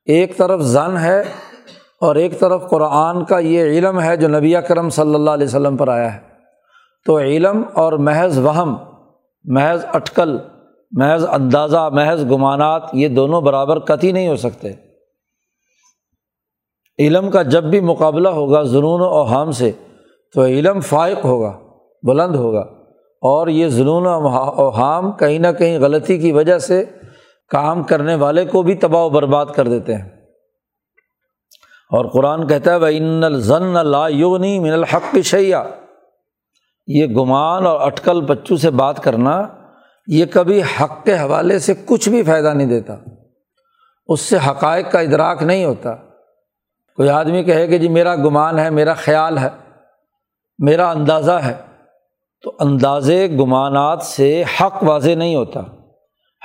ایک 0.06 0.38
طرف 0.38 0.62
زن 0.62 0.98
ہے 0.98 1.22
اور 2.02 2.16
ایک 2.16 2.40
طرف 2.40 2.70
قرآن 2.70 3.26
کا 3.26 3.40
یہ 3.40 3.64
علم 3.64 4.02
ہے 4.02 4.18
جو 4.18 4.28
نبی 4.28 4.54
کرم 4.68 4.90
صلی 4.90 5.16
اللہ 5.16 5.30
علیہ 5.30 5.48
وسلم 5.48 5.78
پر 5.78 5.88
آیا 5.88 6.14
ہے۔ 6.14 6.20
تو 7.06 7.20
علم 7.20 7.64
اور 7.74 7.94
محض 7.94 8.38
وہم، 8.38 8.78
محض 9.44 9.86
اٹکل، 9.94 10.38
محض 10.92 11.26
اندازہ، 11.32 11.90
محض 11.94 12.26
گمانات، 12.32 12.84
یہ 12.94 13.08
دونوں 13.08 13.42
برابر 13.42 13.80
قطعی 13.80 14.12
نہیں 14.12 14.28
ہو 14.28 14.36
سکتے۔ 14.36 14.74
علم 17.00 17.32
کا 17.32 17.42
جب 17.42 17.64
بھی 17.64 17.80
مقابلہ 17.80 18.30
ہوگا 18.30 18.64
ظنون 18.64 19.02
و 19.02 19.06
اوہام 19.06 19.52
سے، 19.52 19.72
تو 20.34 20.46
علم 20.46 20.80
فائق 20.80 21.26
ہوگا، 21.26 21.60
بلند 22.04 22.36
ہوگا۔ 22.36 22.83
اور 23.24 23.48
یہ 23.48 23.68
ظنون 23.68 24.06
و 24.06 24.28
اوہام 24.38 25.12
کہیں 25.12 25.40
نہ 25.40 25.48
کہیں 25.58 25.80
غلطی 25.80 26.18
کی 26.18 26.32
وجہ 26.32 26.58
سے 26.58 26.86
کام 27.50 27.84
کرنے 27.84 28.16
والے 28.16 28.46
کو 28.46 28.62
بھی 28.62 28.76
تباہ 28.76 29.02
و 29.02 29.10
برباد 29.10 29.46
کر 29.56 29.68
دیتے 29.68 29.96
ہیں۔ 29.96 30.10
اور 31.92 32.06
قرآن 32.06 32.48
کہتا 32.48 32.72
ہے 32.72 32.76
وہ 32.76 32.88
ان 32.88 33.24
الزن 33.24 33.88
لا 33.88 34.08
یغنی 34.08 34.60
من 34.60 34.70
الحق 34.70 35.16
شیا 35.24 35.64
یہ 36.88 37.06
گمان 37.06 37.66
اور 37.66 37.82
اٹکل 37.82 38.22
بچوں 38.22 38.58
سے 38.58 38.70
بات 38.70 39.04
کرنا، 39.04 39.48
یہ 40.08 40.26
کبھی 40.34 40.62
حق 40.62 41.06
کے 41.06 41.20
حوالے 41.20 41.60
سے 41.60 41.74
کچھ 41.86 42.10
بھی 42.10 42.24
فائدہ 42.24 42.48
نہیں 42.48 42.68
دیتا۔ 42.68 42.96
اس 44.08 44.22
سے 44.22 44.38
حقائق 44.48 44.92
کا 44.92 45.00
ادراک 45.00 45.44
نہیں 45.44 45.66
ہوتا۔ 45.66 45.96
کوئی 46.96 47.10
آدمی 47.10 47.44
کہے 47.44 47.68
کہ 47.68 47.78
جی 47.78 47.88
میرا 47.88 48.16
گمان 48.16 48.60
ہے، 48.60 48.70
میرا 48.70 48.94
خیال 48.94 49.38
ہے، 49.38 49.50
میرا 50.60 50.90
اندازہ 50.90 51.32
ہے۔ 51.32 51.73
تو 52.44 52.54
اندازے 52.60 53.28
گمانات 53.40 54.02
سے 54.02 54.44
حق 54.62 54.84
واضح 54.84 55.12
نہیں 55.12 55.36
ہوتا۔ 55.36 55.60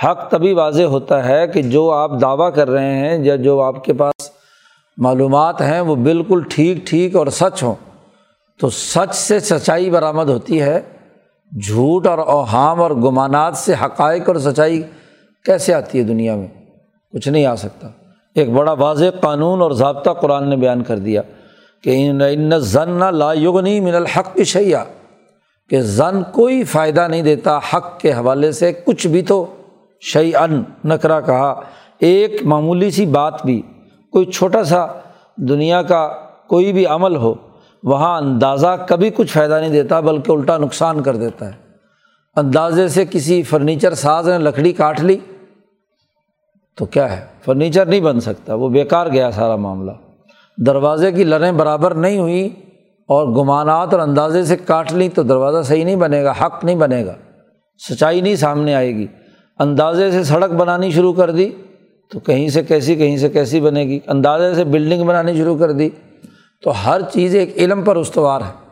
حق 0.05 0.31
تبھی 0.31 0.53
واضح 0.53 0.83
ہوتا 0.83 1.29
ہے 1.29 1.47
کہ 1.47 1.63
جو 1.63 1.91
آپ 1.91 2.11
دعویٰ 2.21 2.55
کر 2.55 2.71
رہے 2.71 2.95
ہیں 2.95 3.25
یا 3.25 3.37
جو 3.37 3.63
آپ 3.63 3.85
کے 3.85 3.93
پاس 3.93 4.31
معلومات 4.97 5.61
ہیں 5.61 5.81
وہ 5.81 5.95
بالکل 5.95 6.43
ٹھیک 6.51 6.87
ٹھیک 6.87 7.17
اور 7.17 7.27
سچ 7.27 7.63
ہوں۔ 7.63 7.75
تو 8.61 8.71
سچ 8.71 9.15
سے 9.15 9.41
سچائی 9.41 9.91
برآمد 9.91 10.29
ہوتی 10.29 10.63
ہے۔ 10.63 10.81
جھوٹ 11.67 12.07
اور 12.07 12.19
اوہام 12.19 12.81
اور 12.81 12.91
گمانات 12.91 13.57
سے 13.57 13.75
حقائق 13.83 14.29
اور 14.29 14.37
سچائی 14.37 14.83
کیسے 15.45 15.75
آتی 15.75 15.99
ہے 15.99 16.03
دنیا 16.03 16.37
میں؟ 16.37 16.49
کچھ 17.13 17.29
نہیں 17.29 17.47
آ 17.47 17.55
سکتا۔ 17.55 17.89
ایک 18.35 18.51
بڑا 18.51 18.73
واضح 18.73 19.05
قانون 19.21 19.63
اور 19.63 19.71
ضابطہ 19.71 20.11
قرآن 20.11 20.51
نے 20.51 20.57
بیان 20.57 20.83
کر 20.83 20.99
دیا 20.99 21.23
کہ 21.83 22.11
ان 22.11 22.59
ضن 22.59 23.15
لا 23.15 23.33
یغنی 23.33 23.81
من 23.81 23.95
الحق 23.95 24.39
شیا 24.47 24.85
کہ 25.69 25.81
زن 25.81 26.23
کوئی 26.33 26.65
فائدہ 26.65 27.09
نہیں 27.09 27.23
دیتا 27.23 27.59
حق 27.59 28.01
کے 28.01 28.13
حوالے 28.13 28.53
سے، 28.53 28.73
کچھ 28.73 29.07
بھی 29.07 29.23
تو 29.23 29.47
شعی 30.01 30.35
ان 30.35 30.63
نکرا 30.85 31.21
کہا۔ 31.21 31.61
ایک 31.99 32.43
معمولی 32.45 32.91
سی 32.91 33.07
بات 33.07 33.45
بھی، 33.45 33.63
کوئی 34.13 34.27
چھوٹا 34.27 34.65
سا 34.65 34.87
دنیا 35.37 35.83
کا 35.83 36.09
کوئی 36.49 36.73
بھی 36.73 36.87
عمل 36.87 37.17
ہو، 37.17 37.35
وہاں 37.83 38.17
اندازہ 38.19 38.77
کبھی 38.89 39.11
کچھ 39.11 39.33
فائدہ 39.33 39.59
نہیں 39.61 39.71
دیتا، 39.71 40.01
بلکہ 40.01 40.33
الٹا 40.33 40.57
نقصان 40.57 41.03
کر 41.03 41.17
دیتا 41.17 41.47
ہے۔ 41.47 41.53
اندازے 42.37 42.89
سے 42.89 43.05
کسی 43.11 43.43
فرنیچر 43.43 43.95
ساز 43.95 44.29
نے 44.29 44.39
لکڑی 44.39 44.73
کاٹ 44.73 45.01
لی، 45.01 45.19
تو 46.77 46.85
کیا 46.85 47.17
ہے؟ 47.17 47.27
فرنیچر 47.45 47.87
نہیں 47.87 48.01
بن 48.01 48.21
سکتا، 48.21 48.55
وہ 48.55 48.69
بیکار 48.69 49.07
گیا 49.07 49.31
سارا 49.31 49.57
معاملہ۔ 49.57 49.91
دروازے 50.57 51.13
کی 51.13 51.25
لڑیں 51.25 51.53
برابر 51.53 51.95
نہیں 51.95 52.19
ہوئی 52.19 52.49
اور 53.09 53.27
گمانات 53.27 53.93
اور 53.93 54.01
اندازے 54.01 54.45
سے 54.45 54.57
کاٹ 54.57 54.93
لی 54.93 55.09
تو 55.09 55.23
دروازہ 55.23 55.63
صحیح 55.63 55.85
نہیں 55.85 55.97
بنے 55.97 56.25
گا، 56.25 56.33
حق 56.41 56.65
نہیں 56.65 56.77
بنے 56.77 57.07
گا۔ 57.07 57.15
سچائی 57.91 58.21
نہیں 58.21 58.37
سامنے 58.37 58.75
آئے 58.75 58.95
گی۔ 58.95 59.07
اندازے 59.59 60.11
سے 60.11 60.25
سڑک 60.25 60.51
بنانی 60.51 60.91
شروع 60.91 61.13
کر 61.13 61.31
دی 61.31 61.51
تو 62.11 62.21
کہیں 62.21 62.49
سے 62.49 62.63
کیسی، 62.63 62.95
کہیں 62.95 63.17
سے 63.17 63.29
کیسی 63.29 63.61
بنے 63.61 63.85
گی۔ 63.85 64.01
اندازے 64.07 64.55
سے 64.55 64.65
بلڈنگ 64.65 65.07
بنانی 65.07 65.35
شروع 65.35 65.59
کر 65.59 65.73
دی 65.73 65.89
تو 66.63 66.73
ہر 66.87 67.01
چیز 67.13 67.35
ایک 67.35 67.55
علم 67.57 67.83
پر 67.83 67.97
استوار 67.97 68.41
ہے۔ 68.41 68.69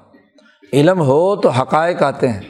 علم 0.73 1.01
ہو 1.01 1.37
تو 1.37 1.49
حقائق 1.49 2.03
آتے 2.03 2.29
ہیں۔ 2.29 2.41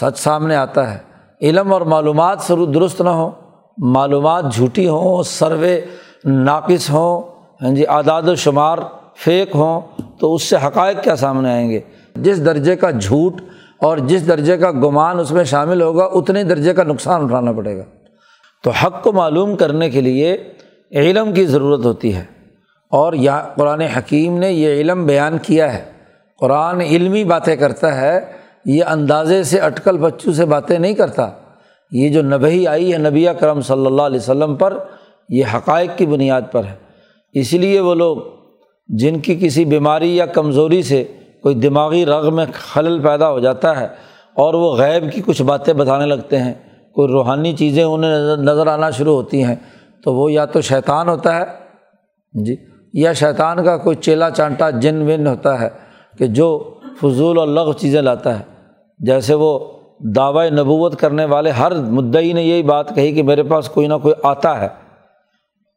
سچ 0.00 0.18
سامنے 0.18 0.56
آتا 0.56 0.94
ہے۔ 0.94 0.98
علم 1.42 1.72
اور 1.72 1.80
معلومات 1.80 2.40
سرو 2.40 2.66
درست 2.66 3.00
نہ 3.00 3.08
ہو۔ 3.08 3.30
معلومات 3.78 4.52
جھوٹی 4.52 4.88
ہوں، 4.88 5.22
سروے 5.22 5.80
ناقص 6.24 6.90
ہوں۔ 6.90 7.22
ہاں 7.62 7.74
جی 7.74 7.86
اعداد 7.86 8.22
و 8.22 8.34
شمار 8.34 8.78
فیک 9.24 9.50
ہوں 9.54 9.80
تو 10.20 10.34
اس 10.34 10.42
سے 10.42 10.56
حقائق 10.66 11.02
کیا 11.02 11.16
سامنے 11.16 11.50
آئیں 11.50 11.70
گے؟ 11.70 11.80
جس 12.16 12.44
درجے 12.44 12.76
کا 12.76 12.90
جھوٹ 12.90 13.32
اور 13.78 13.98
جس 13.98 14.28
درجے 14.28 14.56
کا 14.56 14.70
گمان 14.70 15.18
اس 15.18 15.30
میں 15.30 15.44
شامل 15.44 15.82
ہوگا، 15.82 16.04
اتنے 16.04 16.44
درجے 16.44 16.74
کا 16.74 16.82
نقصان 16.82 17.24
اٹھانا 17.24 17.52
پڑے 17.52 17.76
گا۔ 17.76 17.82
تو 18.64 18.70
حق 18.70 19.02
کو 19.02 19.12
معلوم 19.12 19.56
کرنے 19.56 19.90
کے 19.90 20.00
لیے 20.00 20.36
علم 20.92 21.32
کی 21.32 21.46
ضرورت 21.46 21.84
ہوتی 21.84 22.14
ہے۔ 22.14 22.24
اور 22.90 23.12
یہاں 23.12 23.42
قرآن 23.54 23.80
حکیم 23.80 24.38
نے 24.38 24.52
یہ 24.52 24.80
علم 24.80 25.06
بیان 25.06 25.38
کیا 25.38 25.72
ہے۔ 25.72 25.84
قرآن 26.40 26.80
علمی 26.80 27.24
باتیں 27.24 27.56
کرتا 27.56 28.00
ہے، 28.00 28.20
یہ 28.64 28.84
اندازے 28.84 29.42
سے 29.42 29.60
اٹکل 29.60 29.98
بچوں 29.98 30.32
سے 30.32 30.44
باتیں 30.44 30.78
نہیں 30.78 30.94
کرتا۔ 30.94 31.30
یہ 31.90 32.08
جو 32.08 32.22
نبی 32.22 32.66
آئی 32.66 32.92
ہے، 32.92 32.98
نبی 32.98 33.26
کرم 33.40 33.60
صلی 33.60 33.86
اللہ 33.86 34.02
علیہ 34.02 34.18
وسلم 34.18 34.56
پر، 34.56 34.78
یہ 35.28 35.44
حقائق 35.54 35.90
کی 35.96 36.06
بنیاد 36.06 36.42
پر 36.52 36.64
ہے۔ 36.64 36.74
اس 37.32 37.52
لیے 37.52 37.80
وہ 37.80 37.94
لوگ 37.94 38.16
جن 38.88 39.18
کی 39.20 39.36
کسی 39.40 39.64
بیماری 39.64 40.16
یا 40.16 40.26
کمزوری 40.26 40.82
سے 40.82 41.04
کوئی 41.42 41.54
دماغی 41.54 42.06
رغ 42.06 42.34
میں 42.34 42.46
خلل 42.52 43.00
پیدا 43.02 43.30
ہو 43.30 43.38
جاتا 43.38 43.80
ہے 43.80 43.86
اور 44.36 44.54
وہ 44.54 44.76
غیب 44.76 45.12
کی 45.12 45.22
کچھ 45.26 45.42
باتیں 45.42 45.74
بتانے 45.74 46.06
لگتے 46.06 46.38
ہیں، 46.38 46.54
کوئی 46.94 47.12
روحانی 47.12 47.52
چیزیں 47.56 47.84
انہیں 47.84 48.36
نظر 48.36 48.66
آنا 48.66 48.90
شروع 48.90 49.14
ہوتی 49.14 49.44
ہیں، 49.44 49.54
تو 50.04 50.14
وہ 50.14 50.32
یا 50.32 50.44
تو 50.44 50.60
شیطان 50.60 51.08
ہوتا 51.08 51.36
ہے 51.36 51.44
جی 52.44 52.56
یا 52.92 53.12
شیطان 53.12 53.64
کا 53.64 53.76
کوئی 53.76 53.96
چیلا 53.96 54.30
چانٹا 54.30 54.70
جن 54.70 55.02
ون 55.02 55.26
ہوتا 55.26 55.60
ہے 55.60 55.68
کہ 56.18 56.26
جو 56.26 56.74
فضول 57.00 57.38
اور 57.38 57.48
لغ 57.48 57.72
چیزیں 57.72 58.02
لاتا 58.02 58.38
ہے۔ 58.38 58.44
جیسے 58.98 59.34
وہ 59.34 59.58
دعوی 60.16 60.50
نبوت 60.50 61.00
کرنے 61.00 61.24
والے 61.24 61.50
ہر 61.50 61.74
مدعی 61.74 62.32
نے 62.32 62.42
یہی 62.42 62.62
بات 62.62 62.94
کہی 62.94 63.12
کہ 63.12 63.22
میرے 63.22 63.42
پاس 63.42 63.68
کوئی 63.68 63.86
نہ 63.86 63.94
کوئی 63.94 64.14
آتا 64.22 64.60
ہے۔ 64.60 64.68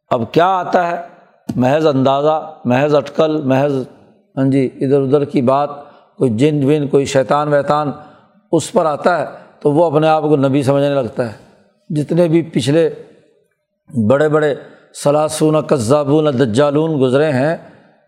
اب 0.09 0.31
کیا 0.31 0.47
آتا 0.47 0.87
ہے؟ 0.87 1.10
محض 1.55 1.87
اندازہ، 1.87 2.53
محض 2.65 2.95
اٹکل، 2.95 3.41
محض 3.41 3.73
ہاں 4.37 4.51
جی 4.51 4.69
ادھر 4.81 5.01
ادھر 5.01 5.25
کی 5.25 5.41
بات، 5.41 5.69
کوئی 6.17 6.31
جن 6.31 6.63
ون، 6.63 6.87
کوئی 6.87 7.05
شیطان 7.05 7.47
ویطان 7.47 7.91
اس 8.51 8.71
پر 8.71 8.85
آتا 8.85 9.19
ہے 9.19 9.25
تو 9.59 9.71
وہ 9.71 9.85
اپنے 9.85 10.07
آپ 10.07 10.23
کو 10.23 10.35
نبی 10.35 10.63
سمجھنے 10.63 10.95
لگتا 10.95 11.25
ہے۔ 11.25 11.37
جتنے 11.89 12.27
بھی 12.27 12.41
پچھلے 12.41 12.89
بڑے 14.09 14.29
بڑے 14.29 14.55
سلاسون 15.03 15.61
قذابون 15.61 16.27
دجالون 16.39 17.01
گزرے 17.01 17.31
ہیں، 17.31 17.57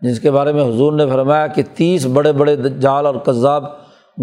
جس 0.00 0.20
کے 0.20 0.30
بارے 0.30 0.52
میں 0.52 0.64
حضور 0.64 0.92
نے 0.92 1.06
فرمایا 1.06 1.46
کہ 1.46 1.62
تیس 1.74 2.06
بڑے 2.06 2.32
بڑے 2.32 2.56
دجال 2.56 3.06
اور 3.06 3.14
قذاب 3.14 3.64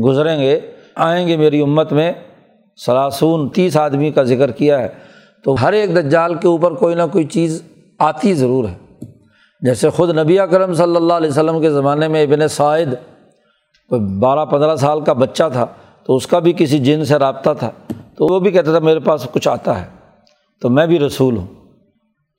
گزریں 0.04 0.42
گے، 0.42 0.60
آئیں 0.96 1.28
گے 1.28 1.38
میری 1.38 1.62
امت 1.62 1.94
میں۔ 1.94 2.14
سلاسون، 2.86 3.50
تیس 3.50 3.78
آدمی 3.78 4.12
کا 4.12 4.24
ذکر 4.24 4.52
کیا 4.52 4.80
ہے۔ 4.80 4.88
تو 5.44 5.56
ہر 5.62 5.74
ایک 5.74 5.96
دجال 5.96 6.36
کے 6.36 6.48
اوپر 6.48 6.74
کوئی 6.74 6.96
نہ 6.96 7.02
کوئی 7.12 7.26
چیز 7.26 7.64
آتی 8.00 8.34
ضرور 8.34 8.66
ہے۔ 8.70 8.91
جیسے 9.62 9.90
خود 9.90 10.18
نبی 10.18 10.38
کرم 10.52 10.74
صلی 10.74 10.96
اللہ 10.96 11.14
علیہ 11.14 11.30
وسلم 11.30 11.62
کے 11.62 11.70
زمانے 11.70 12.08
میں 12.08 12.24
ابن 12.24 12.48
سعید 12.48 12.90
کوئی 13.90 14.02
بارہ 14.02 14.46
پندرہ 14.46 14.76
سال 14.76 15.02
کا 15.02 15.14
بچہ 15.14 15.44
تھا، 15.54 15.66
تو 16.04 16.16
اس 16.16 16.28
کا 16.28 16.40
بھی 16.40 16.54
کسی 16.58 16.80
جن 16.80 17.06
سے 17.06 17.16
رابطہ 17.16 17.50
تھا۔ 17.60 17.72
تو 18.18 18.34
وہ 18.34 18.40
بھی 18.40 18.52
کہتا 18.52 18.72
تھا، 18.72 18.80
میرے 18.80 19.00
پاس 19.00 19.28
کچھ 19.32 19.48
آتا 19.48 19.82
ہے، 19.82 19.86
تو 20.62 20.70
میں 20.70 20.88
بھی 20.88 21.00
رسول 21.00 21.38
ہوں۔ 21.38 21.48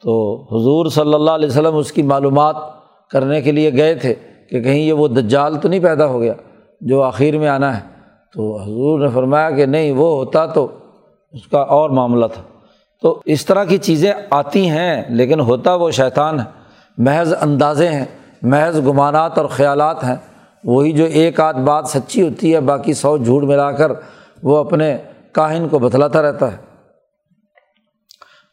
تو 0.02 0.40
حضور 0.42 0.86
صلی 0.86 1.14
اللہ 1.14 1.30
علیہ 1.30 1.48
وسلم 1.48 1.76
اس 1.76 1.92
کی 1.92 2.02
معلومات 2.02 2.56
کرنے 3.10 3.40
کے 3.40 3.52
لیے 3.52 3.72
گئے 3.72 3.94
تھے 3.94 4.14
کہ 4.50 4.62
کہیں 4.62 4.80
یہ 4.80 4.92
وہ 4.92 5.08
دجال 5.08 5.56
تو 5.56 5.68
نہیں 5.68 5.80
پیدا 5.80 6.06
ہو 6.06 6.20
گیا 6.20 6.32
جو 6.80 7.02
آخر 7.02 7.38
میں 7.38 7.48
آنا 7.48 7.76
ہے۔ 7.76 7.82
تو 8.34 8.56
حضور 8.56 9.00
نے 9.00 9.08
فرمایا 9.08 9.50
کہ 9.50 9.66
نہیں، 9.66 9.92
وہ 9.92 10.14
ہوتا 10.14 10.46
تو 10.46 10.68
اس 11.32 11.46
کا 11.46 11.58
اور 11.58 11.90
معاملہ 11.90 12.26
تھا۔ 12.26 12.42
تو 13.02 13.20
اس 13.24 13.46
طرح 13.46 13.64
کی 13.64 13.78
چیزیں 13.78 14.12
آتی 14.30 14.70
ہیں، 14.70 15.04
لیکن 15.08 15.40
ہوتا 15.40 15.74
وہ 15.74 15.90
شیطان 15.90 16.40
ہے۔ 16.40 16.61
محض 16.98 17.34
اندازے 17.40 17.88
ہیں، 17.88 18.04
محض 18.42 18.78
گمانات 18.78 19.38
اور 19.38 19.46
خیالات 19.46 20.04
ہیں۔ 20.04 20.16
وہی 20.64 20.92
جو 20.92 21.04
ایک 21.04 21.40
آدھ 21.40 21.56
بات 21.56 21.84
سچی 21.88 22.22
ہوتی 22.22 22.54
ہے، 22.54 22.60
باقی 22.60 22.92
سو 22.92 23.16
جھوٹ 23.16 23.42
ملا 23.42 23.72
کر 23.72 23.92
وہ 24.42 24.56
اپنے 24.56 24.96
کاہن 25.32 25.68
کو 25.68 25.78
بتلاتا 25.78 26.22
رہتا 26.22 26.52
ہے۔ 26.52 26.56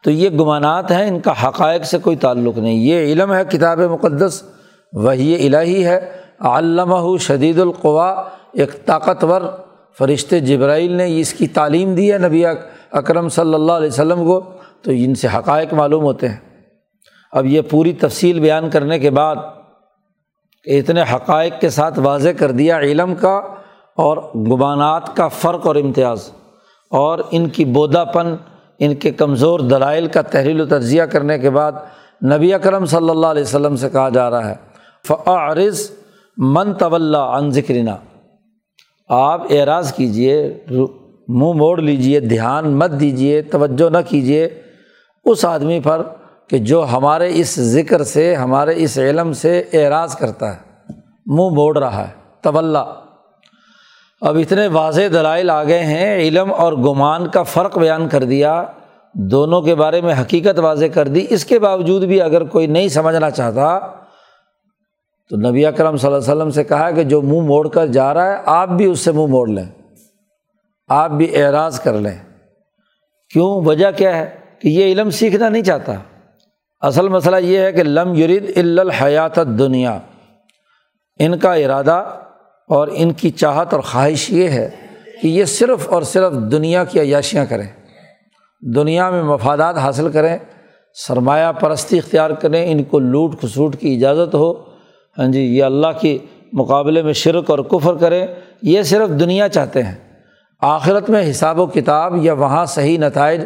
تو 0.03 0.11
یہ 0.11 0.29
گمانات 0.29 0.91
ہیں، 0.91 1.07
ان 1.07 1.19
کا 1.19 1.47
حقائق 1.47 1.83
سے 1.83 1.97
کوئی 1.97 2.15
تعلق 2.15 2.57
نہیں۔ 2.57 2.75
یہ 2.75 2.99
علم 2.99 3.33
ہے، 3.33 3.43
کتاب 3.49 3.79
مقدس 3.79 4.43
وہی 4.93 5.47
الہی 5.47 5.85
ہے۔ 5.85 6.11
علامہ 6.39 7.17
شدید 7.17 7.59
القوا، 7.59 8.23
ایک 8.53 8.85
طاقتور 8.85 9.41
فرشتے 9.97 10.39
جبرائیل 10.39 10.91
نے 10.91 11.19
اس 11.19 11.33
کی 11.33 11.47
تعلیم 11.47 11.95
دی 11.95 12.13
ہے 12.13 12.17
نبی 12.17 12.43
اکرم 12.91 13.29
صلی 13.29 13.53
اللہ 13.53 13.71
علیہ 13.71 13.87
وسلم 13.87 14.25
کو۔ 14.25 14.41
تو 14.81 14.91
ان 14.95 15.15
سے 15.15 15.27
حقائق 15.33 15.73
معلوم 15.73 16.03
ہوتے 16.03 16.29
ہیں۔ 16.29 16.48
اب 17.31 17.45
یہ 17.45 17.61
پوری 17.61 17.93
تفصیل 17.93 18.39
بیان 18.39 18.69
کرنے 18.69 18.99
کے 18.99 19.09
بعد 19.09 19.35
کہ 20.63 20.79
اتنے 20.79 21.01
حقائق 21.01 21.53
کے 21.61 21.69
ساتھ 21.69 21.99
واضح 21.99 22.29
کر 22.37 22.51
دیا 22.51 22.79
علم 22.79 23.15
کا 23.15 23.41
اور 23.97 24.17
گبانات 24.35 25.15
کا 25.15 25.27
فرق 25.27 25.67
اور 25.67 25.75
امتیاز 25.75 26.31
اور 26.89 27.19
ان 27.31 27.49
کی 27.49 27.65
بودا 27.65 28.03
پن، 28.03 28.35
ان 28.79 28.95
کے 28.95 29.11
کمزور 29.11 29.59
دلائل 29.59 30.07
کا 30.07 30.21
تحریل 30.21 30.61
و 30.61 30.65
تجزیہ 30.65 31.03
کرنے 31.03 31.39
کے 31.39 31.49
بعد 31.49 31.71
نبی 32.25 32.53
اکرم 32.53 32.85
صلی 32.85 33.09
اللہ 33.09 33.27
علیہ 33.27 33.41
وسلم 33.41 33.75
سے 33.75 33.89
کہا 33.89 34.09
جا 34.09 34.29
رہا 34.29 34.49
ہے 34.49 34.55
فعرض 35.07 35.91
من 36.37 36.73
طول 36.73 37.15
عن 37.15 37.51
ذکرنا 37.51 37.95
آپ 39.09 39.41
اعراض 39.49 39.93
کیجیے 39.93 40.57
منہ 41.27 41.53
موڑ 41.53 41.81
لیجیے 41.81 42.19
دھیان 42.19 42.71
مت 42.79 42.91
دیجیے 42.99 43.41
توجہ 43.41 43.89
نہ 43.89 43.97
کیجیے 44.09 44.49
اس 45.25 45.45
آدمی 45.45 45.79
پر 45.79 46.03
کہ 46.49 46.57
جو 46.57 46.85
ہمارے 46.91 47.29
اس 47.33 47.59
ذکر 47.59 48.03
سے، 48.03 48.35
ہمارے 48.35 48.73
اس 48.75 48.97
علم 48.97 49.33
سے 49.33 49.63
اعراض 49.73 50.15
کرتا 50.15 50.55
ہے، 50.55 50.59
منہ 51.25 51.49
موڑ 51.49 51.77
رہا 51.77 52.07
ہے 52.07 52.13
طول 52.41 52.75
اب 54.21 54.37
اتنے 54.37 54.67
واضح 54.67 55.01
دلائل 55.13 55.49
آ 55.49 55.63
گئے 55.63 55.79
ہیں، 55.79 56.15
علم 56.15 56.53
اور 56.53 56.73
گمان 56.73 57.27
کا 57.27 57.43
فرق 57.43 57.77
بیان 57.77 58.09
کر 58.09 58.23
دیا، 58.23 58.65
دونوں 59.13 59.61
کے 59.61 59.75
بارے 59.75 60.01
میں 60.01 60.13
حقیقت 60.21 60.59
واضح 60.59 60.85
کر 60.93 61.07
دی۔ 61.07 61.25
اس 61.29 61.45
کے 61.45 61.59
باوجود 61.59 62.03
بھی 62.03 62.21
اگر 62.21 62.43
کوئی 62.43 62.67
نہیں 62.67 62.87
سمجھنا 62.87 63.29
چاہتا، 63.29 63.79
تو 65.29 65.49
نبی 65.49 65.65
اکرم 65.65 65.97
صلی 65.97 66.07
اللہ 66.07 66.17
علیہ 66.17 66.35
وسلم 66.35 66.49
سے 66.49 66.63
کہا 66.63 66.91
کہ 66.91 67.03
جو 67.03 67.21
منہ 67.21 67.41
موڑ 67.41 67.69
کر 67.69 67.87
جا 67.87 68.13
رہا 68.13 68.31
ہے، 68.31 68.37
آپ 68.45 68.69
بھی 68.69 68.85
اس 68.85 68.99
سے 68.99 69.11
منہ 69.11 69.25
موڑ 69.25 69.49
لیں، 69.49 69.65
آپ 70.87 71.11
بھی 71.11 71.43
اعراض 71.43 71.79
کر 71.79 71.93
لیں۔ 71.93 72.39
کیوں؟ 73.29 73.61
وجہ 73.65 73.91
کیا 73.91 74.17
ہے؟ 74.17 74.29
کہ 74.59 74.67
یہ 74.67 74.85
علم 74.85 75.09
سیکھنا 75.09 75.49
نہیں 75.49 75.63
چاہتا۔ 75.63 75.93
اصل 76.81 77.07
مسئلہ 77.07 77.35
یہ 77.35 77.57
ہے 77.57 77.71
کہ 77.71 77.83
لم 77.83 78.13
یرید 78.13 78.51
الحیات 78.55 79.35
دنیا 79.35 79.99
ان 81.19 81.37
کا 81.37 81.53
ارادہ 81.53 82.03
اور 82.69 82.87
ان 82.91 83.13
کی 83.13 83.29
چاہت 83.29 83.73
اور 83.73 83.81
خواہش 83.81 84.29
یہ 84.29 84.47
ہے 84.49 84.69
کہ 85.21 85.27
یہ 85.27 85.45
صرف 85.45 85.89
اور 85.89 86.01
صرف 86.01 86.33
دنیا 86.33 86.83
کی 86.83 86.99
عیاشیاں 86.99 87.45
کریں، 87.45 87.67
دنیا 88.75 89.09
میں 89.09 89.23
مفادات 89.23 89.77
حاصل 89.77 90.11
کریں، 90.11 90.37
سرمایہ 90.93 91.51
پرستی 91.51 91.97
اختیار 91.97 92.29
کریں، 92.29 92.71
ان 92.71 92.83
کو 92.83 92.99
لوٹ 92.99 93.39
کھسوٹ 93.41 93.75
کی 93.75 93.95
اجازت 93.95 94.35
ہو۔ 94.35 94.53
ہاں 95.17 95.27
جی 95.27 95.41
یہ 95.41 95.63
اللہ 95.63 95.87
کے 96.01 96.17
مقابلے 96.53 97.01
میں 97.01 97.13
شرک 97.13 97.49
اور 97.49 97.59
کفر 97.59 97.93
کریں، 97.93 98.27
یہ 98.61 98.81
صرف 98.81 99.09
دنیا 99.19 99.49
چاہتے 99.49 99.83
ہیں۔ 99.83 99.95
آخرت 100.61 101.09
میں 101.09 101.31
حساب 101.31 101.59
و 101.59 101.65
کتاب 101.65 102.25
یا 102.25 102.33
وہاں 102.33 102.65
صحیح 102.65 102.97
نتائج 102.97 103.41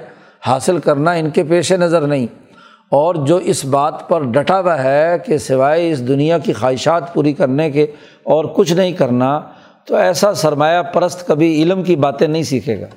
حاصل 0.45 0.77
کرنا 0.77 1.11
ان 1.11 1.29
کے 1.29 1.43
پیش 1.43 1.71
نظر 1.71 2.01
نہیں۔ 2.01 2.42
اور 2.91 3.15
جو 3.15 3.35
اس 3.35 3.65
بات 3.65 4.09
پر 4.09 4.23
ڈٹا 4.23 4.59
ہوا 4.59 4.83
ہے 4.83 5.17
کہ 5.25 5.37
سوائے 5.37 5.91
اس 5.91 6.07
دنیا 6.07 6.37
کی 6.37 6.53
خواہشات 6.53 7.13
پوری 7.13 7.33
کرنے 7.33 7.71
کے 7.71 7.83
اور 8.23 8.45
کچھ 8.45 8.73
نہیں 8.73 8.91
کرنا، 8.91 9.41
تو 9.87 9.95
ایسا 9.95 10.33
سرمایہ 10.33 10.81
پرست 10.81 11.27
کبھی 11.27 11.63
علم 11.63 11.83
کی 11.83 11.95
باتیں 11.95 12.27
نہیں 12.27 12.43
سیکھے 12.43 12.81
گا۔ 12.81 12.87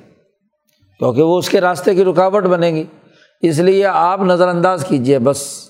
کیونکہ 0.99 1.21
وہ 1.21 1.37
اس 1.37 1.49
کے 1.49 1.61
راستے 1.61 1.95
کی 1.95 2.05
رکاوٹ 2.05 2.43
بنے 2.43 2.69
گی۔ 2.69 2.83
اس 3.41 3.59
لیے 3.59 3.85
آپ 3.85 4.21
نظر 4.21 4.47
انداز 4.47 4.85
کیجیے 4.87 5.19
بس۔ 5.19 5.69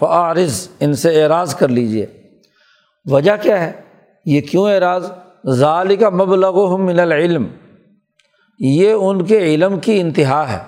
فعارض 0.00 0.68
ان 0.80 0.94
سے 0.94 1.22
اعراض 1.22 1.54
کر 1.54 1.68
لیجیے 1.68 2.06
وجہ 3.10 3.32
کیا 3.42 3.66
ہے؟ 3.66 3.72
یہ 4.26 4.40
کیوں 4.40 4.70
اعراض؟ 4.70 5.10
ظال 5.48 5.96
کا 5.96 6.10
مبلغ 6.10 6.80
من 6.80 7.00
العلم۔ 7.00 7.46
یہ 8.58 8.92
ان 8.92 9.24
کے 9.24 9.38
علم 9.38 9.78
کی 9.78 10.00
انتہا 10.00 10.52
ہے 10.52 10.58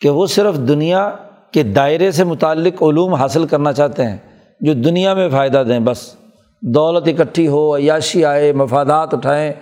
کہ 0.00 0.10
وہ 0.10 0.26
صرف 0.26 0.56
دنیا 0.56 1.12
کے 1.52 1.62
دائرے 1.62 2.10
سے 2.10 2.24
متعلق 2.24 2.82
علوم 2.82 3.14
حاصل 3.14 3.46
کرنا 3.46 3.72
چاہتے 3.72 4.04
ہیں، 4.04 4.16
جو 4.60 4.74
دنیا 4.74 5.14
میں 5.14 5.28
فائدہ 5.28 5.64
دیں، 5.68 5.80
بس۔ 5.80 6.14
دولت 6.62 7.08
اکٹھی 7.08 7.48
ہو، 7.48 7.76
عیاشی 7.76 8.24
آئے، 8.24 8.52
مفادات 8.52 9.14
اٹھائیں، 9.14 9.52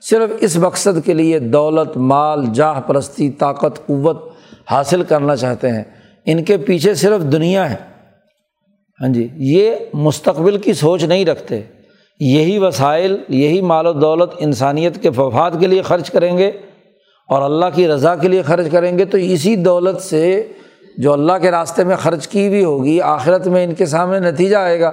صرف 0.00 0.30
اس 0.40 0.56
مقصد 0.56 1.04
کے 1.04 1.14
لیے 1.14 1.38
دولت، 1.38 1.96
مال، 1.96 2.44
جاہ 2.54 2.80
پرستی، 2.80 3.30
طاقت، 3.30 3.86
قوت 3.86 4.28
حاصل 4.70 5.02
کرنا 5.02 5.36
چاہتے 5.36 5.68
ہیں۔ 5.68 5.84
ان 6.24 6.44
کے 6.44 6.56
پیچھے 6.56 6.94
صرف 6.94 7.32
دنیا 7.32 7.70
ہے۔ 7.70 7.76
ہاں 9.00 9.08
جی 9.08 9.28
یہ 9.36 9.70
مستقبل 9.94 10.58
کی 10.58 10.72
سوچ 10.72 11.04
نہیں 11.04 11.24
رکھتے۔ 11.24 11.60
یہی 12.20 12.58
وسائل، 12.58 13.16
یہی 13.28 13.60
مال 13.60 13.86
و 13.86 13.92
دولت 13.92 14.30
انسانیت 14.38 15.02
کے 15.02 15.08
وفات 15.08 15.60
کے 15.60 15.66
لیے 15.66 15.82
خرچ 15.82 16.10
کریں 16.10 16.38
گے 16.38 16.48
اور 17.28 17.42
اللہ 17.42 17.64
کی 17.74 17.88
رضا 17.88 18.16
کے 18.16 18.28
لیے 18.28 18.42
خرچ 18.42 18.70
کریں 18.70 18.98
گے۔ 18.98 19.04
تو 19.04 19.18
اسی 19.18 19.56
دولت 19.56 20.00
سے 20.00 20.48
جو 20.96 21.12
اللہ 21.12 21.32
کے 21.42 21.50
راستے 21.50 21.84
میں 21.84 21.96
خرچ 21.96 22.28
کی 22.28 22.48
بھی 22.48 22.64
ہوگی، 22.64 23.00
آخرت 23.00 23.46
میں 23.46 23.64
ان 23.64 23.74
کے 23.74 23.86
سامنے 23.86 24.30
نتیجہ 24.30 24.56
آئے 24.56 24.80
گا۔ 24.80 24.92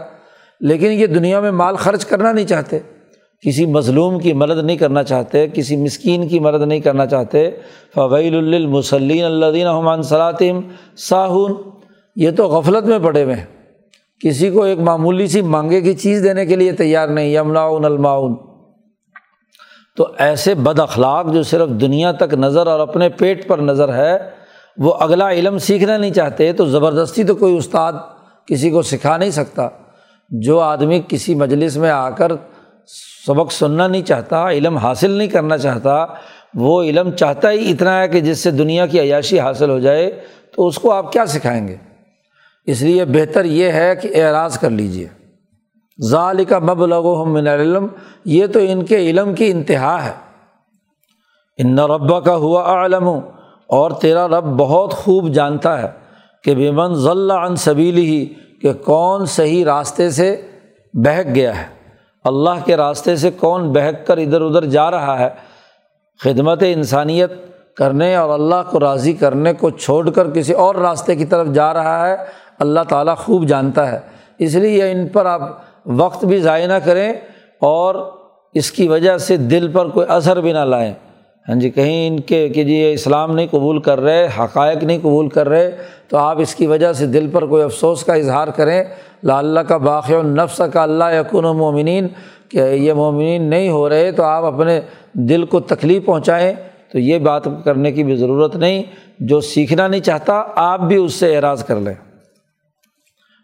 لیکن 0.60 0.92
یہ 0.92 1.08
دنیا 1.08 1.40
میں 1.40 1.52
مال 1.52 1.76
خرچ 1.76 2.06
کرنا 2.06 2.32
نہیں 2.32 2.46
چاہتے۔ 2.46 2.80
کسی 3.48 3.66
مظلوم 3.66 4.20
کی 4.20 4.34
مدد 4.34 4.64
نہیں 4.64 4.78
کرنا 4.78 5.04
چاہتے، 5.04 5.48
کسی 5.48 5.78
مسکین 5.78 6.28
کی 6.28 6.40
مدد 6.40 6.62
نہیں 6.62 6.80
کرنا 6.80 7.06
چاہتے۔ 7.06 7.52
فویل 7.96 8.36
المسلین 8.36 9.24
اللہ 9.24 9.46
دین 9.54 9.68
حمان 9.68 10.02
صلاطم 10.02 10.60
ساہون۔ 10.98 11.56
یہ 12.16 12.32
تو 12.38 12.48
غفلت 12.48 12.84
میں 12.84 13.00
پڑے 13.00 13.24
ہوئے 13.24 13.36
ہیں۔ 13.36 13.46
کسی 14.24 14.50
کو 14.50 14.64
ایک 14.64 14.80
معمولی 14.80 15.28
سی 15.28 15.42
مانگے 15.42 15.82
کی 15.82 15.94
چیز 15.94 16.24
دینے 16.24 16.46
کے 16.46 16.56
لیے 16.56 16.72
تیار 16.72 17.08
نہیں۔ 17.08 17.28
یمناؤن 17.28 17.86
الماؤن 17.86 18.36
تو 19.98 20.08
ایسے 20.18 20.56
بد 20.56 20.80
اخلاق 20.80 21.34
جو 21.34 21.44
صرف 21.44 21.70
دنیا 21.70 22.12
تک 22.12 22.34
نظر 22.34 22.68
اور 22.68 22.80
اپنے 22.80 23.10
پیٹ 23.10 23.48
پر 23.48 23.58
نظر 23.58 23.94
ہے 23.94 24.43
وہ 24.78 24.94
اگلا 24.94 25.32
علم 25.32 25.58
سیکھنا 25.58 25.98
نہیں 25.98 26.14
چاہتے 26.14 26.54
تو 26.54 26.66
زبردستی 26.66 27.24
تو 27.24 27.36
کوئی 27.36 27.58
استاد 27.58 27.94
کسی 28.46 28.70
کو 28.70 28.82
سکھا 28.82 29.18
نہیں 29.18 29.30
سکتا۔ 29.30 29.70
جو 30.30 30.60
آدمی 30.60 31.02
کسی 31.08 31.36
مجلس 31.36 31.78
میں 31.78 31.90
آ 31.90 32.10
کر 32.10 32.32
سبق 33.26 33.52
سننا 33.52 33.88
نہیں 33.88 34.02
چاہتا، 34.02 34.50
علم 34.50 34.78
حاصل 34.78 35.12
نہیں 35.12 35.28
کرنا 35.28 35.58
چاہتا، 35.58 36.06
وہ 36.54 36.84
علم 36.84 37.12
چاہتا 37.12 37.52
ہی 37.52 37.72
اتنا 37.72 38.00
ہے 38.00 38.08
کہ 38.08 38.20
جس 38.20 38.40
سے 38.40 38.52
دنیا 38.52 38.86
کی 38.86 39.00
عیاشی 39.00 39.40
حاصل 39.40 39.70
ہو 39.70 39.80
جائے، 39.80 40.20
تو 40.56 40.68
اس 40.68 40.80
کو 40.80 40.92
آپ 40.92 41.12
کیا 41.12 41.26
سکھائیں 41.26 41.68
گے؟ 41.68 41.76
اس 42.66 42.82
لیے 42.82 43.06
بہتر 43.06 43.46
یہ 43.46 43.72
ہے 43.72 43.96
کہ 43.96 44.24
اعراض 44.24 44.60
کر 44.60 44.70
لیجیے 44.70 45.08
ظال 46.10 46.46
کا 46.46 46.60
مب 46.60 46.86
لگو 46.86 47.26
من 47.26 47.48
علم 47.48 47.88
یہ 48.26 48.48
تو 48.48 48.60
ان 48.64 48.86
کے 48.86 48.98
علم 48.98 49.36
کی 49.36 49.52
انتہا 49.52 50.06
ہے۔ 50.06 50.12
ان 51.58 51.80
ربا 51.80 52.20
کا 52.20 52.36
ہوا 52.36 52.64
عالم 52.64 53.10
اور 53.68 53.92
تیرا 53.92 54.28
رب 54.28 54.46
بہت 54.46 54.94
خوب 54.94 55.30
جانتا 55.30 55.82
ہے 55.82 55.88
کہ 56.44 56.56
بیمن 56.56 56.96
ضلع 56.96 57.46
عن 57.46 57.56
صبیلی 57.56 58.06
ہی 58.06 58.34
کہ 58.62 58.74
کون 58.74 59.26
صحیح 59.26 59.66
راستے 59.66 60.10
سے 60.10 60.42
بہک 60.94 61.36
گیا 61.36 61.62
ہے۔ 61.62 61.66
اللہ 62.24 62.66
کے 62.66 62.78
راستے 62.78 63.16
سے 63.16 63.32
کون 63.32 63.74
بہک 63.74 64.08
کر 64.08 64.18
ادھر 64.18 64.42
ادھر 64.42 64.66
جا 64.66 64.92
رہا 64.92 65.20
ہے۔ 65.20 65.30
خدمت 66.20 66.64
انسانیت 66.68 67.32
کرنے 67.78 68.16
اور 68.16 68.30
اللہ 68.30 68.70
کو 68.70 68.80
راضی 68.80 69.14
کرنے 69.14 69.54
کو 69.54 69.70
چھوڑ 69.70 70.10
کر 70.10 70.30
کسی 70.30 70.54
اور 70.54 70.76
راستے 70.76 71.16
کی 71.16 71.26
طرف 71.26 71.48
جا 71.48 71.74
رہا 71.74 72.10
ہے، 72.10 72.16
اللہ 72.60 72.80
تعالیٰ 72.90 73.18
خوب 73.18 73.46
جانتا 73.46 73.92
ہے۔ 73.92 74.00
اس 74.38 74.56
لیے 74.56 74.92
ان 74.92 75.08
پر 75.08 75.26
آپ 75.26 75.42
وقت 75.86 76.26
بھی 76.26 76.40
ضائع 76.40 76.68
نہ 76.68 76.74
کریں 76.74 77.14
اور 77.62 78.12
اس 78.54 78.72
کی 78.72 78.88
وجہ 78.88 79.18
سے 79.18 79.38
دل 79.38 79.72
پر 79.72 79.90
کوئی 79.90 80.06
اثر 80.10 80.42
بھی 80.42 80.54
نہ 80.54 80.60
لائیں۔ 80.60 80.94
ہاں 81.50 81.56
جی 81.56 81.70
کہیں 81.70 82.08
ان 82.08 82.20
کے 82.20 82.50
کہ 82.50 82.64
جی 82.64 82.76
یہ 82.76 82.94
اسلام 82.94 83.36
نہیں 83.36 83.48
قبول 83.52 83.82
کر 83.82 84.00
رہے، 84.00 84.28
حقائق 84.40 84.84
نہیں 84.84 85.00
قبول 85.02 85.30
کر 85.30 85.50
رہے، 85.50 85.78
تو 86.08 86.18
آپ 86.18 86.40
اس 86.40 86.56
کی 86.56 86.68
وجہ 86.68 86.94
سے 86.94 87.06
دل 87.06 87.30
پر 87.32 87.46
کوئی 87.46 87.64
افسوس 87.64 88.04
کا 88.04 88.14
اظہار 88.14 88.48
کریں۔ 88.48 88.84
لا 89.24 89.38
اللہ 89.38 89.60
کا 89.60 89.78
باقی 89.78 90.16
النفس 90.16 90.62
کا 90.74 90.84
اللہ 90.84 91.04
یقن 91.12 91.46
و 91.46 91.54
مومنین، 91.54 92.08
کہ 92.50 92.58
یہ 92.58 92.94
مومنین 92.94 93.44
نہیں 93.44 93.70
ہو 93.70 93.90
رہے 93.90 94.12
تو 94.12 94.24
آپ 94.24 94.44
اپنے 94.44 94.82
دل 95.14 95.46
کو 95.46 95.60
تکلیف 95.60 96.06
پہنچائیں۔ 96.06 96.54
تو 96.92 97.00
یہ 97.00 97.20
بات 97.20 97.44
کرنے 97.64 97.92
کی 97.92 98.04
بھی 98.04 98.16
ضرورت 98.16 98.56
نہیں، 98.56 98.84
جو 99.20 99.42
سیکھنا 99.42 99.88
نہیں 99.88 100.02
چاہتا، 100.02 100.44
آپ 100.56 100.80
بھی 100.80 100.96
اس 100.96 101.14
سے 101.14 101.36
اعراض 101.36 101.64
کر 101.64 101.76
لیں۔ 101.76 101.94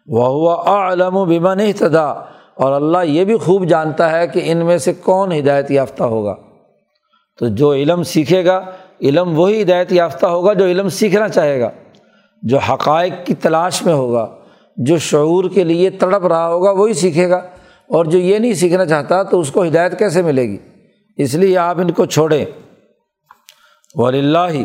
وہ 0.06 0.26
ہوا 0.26 0.92
علم 0.92 1.16
و 1.16 1.24
بیما 1.24 1.54
نہیں 1.54 1.72
اور 2.54 2.72
اللہ 2.72 2.98
یہ 3.04 3.24
بھی 3.24 3.36
خوب 3.36 3.64
جانتا 3.64 4.12
ہے 4.12 4.26
کہ 4.26 4.40
ان 4.44 4.58
میں 4.58 4.78
سے 4.78 4.92
کون 4.92 5.32
ہدایت 5.32 5.70
یافتہ 5.70 6.04
ہوگا۔ 6.04 6.34
تو 7.40 7.48
جو 7.48 7.72
علم 7.72 8.02
سیکھے 8.02 8.44
گا، 8.44 8.64
علم 9.02 9.38
وہی 9.38 9.62
ہدایت 9.62 9.92
یافتہ 9.92 10.26
ہوگا 10.26 10.52
جو 10.52 10.64
علم 10.64 10.88
سیکھنا 10.88 11.28
چاہے 11.28 11.60
گا، 11.60 11.70
جو 12.42 12.58
حقائق 12.58 13.12
کی 13.24 13.34
تلاش 13.34 13.82
میں 13.82 13.92
ہوگا، 13.92 14.36
جو 14.76 14.98
شعور 14.98 15.44
کے 15.54 15.64
لیے 15.64 15.90
تڑپ 15.90 16.26
رہا 16.26 16.48
ہوگا، 16.48 16.70
وہی 16.70 16.92
سیکھے 16.92 17.30
گا۔ 17.30 17.36
اور 17.88 18.04
جو 18.04 18.18
یہ 18.18 18.38
نہیں 18.38 18.52
سیکھنا 18.52 18.86
چاہتا 18.86 19.22
تو 19.22 19.40
اس 19.40 19.50
کو 19.50 19.64
ہدایت 19.64 19.98
کیسے 19.98 20.22
ملے 20.22 20.42
گی؟ 20.42 20.58
اس 21.16 21.34
لیے 21.34 21.58
آپ 21.58 21.78
ان 21.78 21.90
کو 21.90 22.06
چھوڑیں۔ 22.06 22.44
ولی 23.94 24.18
اللہ 24.18 24.62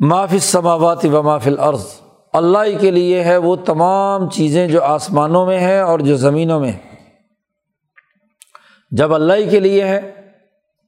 معاف 0.00 0.34
سماوات 0.40 1.04
و 1.04 1.22
معاف 1.22 1.46
العرض 1.46 1.86
اللہ 2.32 2.58
ہی 2.66 2.76
کے 2.80 2.90
لیے 2.90 3.24
ہے 3.24 3.36
وہ 3.36 3.56
تمام 3.56 4.30
چیزیں 4.30 4.68
جو 4.68 4.82
آسمانوں 4.82 5.46
میں 5.46 5.58
ہیں 5.58 5.80
اور 5.80 5.98
جو 5.98 6.16
زمینوں 6.16 6.60
میں 6.60 6.70
ہیں۔ 6.70 6.96
جب 8.90 9.14
اللہ 9.14 9.32
ہی 9.32 9.48
کے 9.48 9.60
لیے 9.60 9.84
ہے 9.84 10.23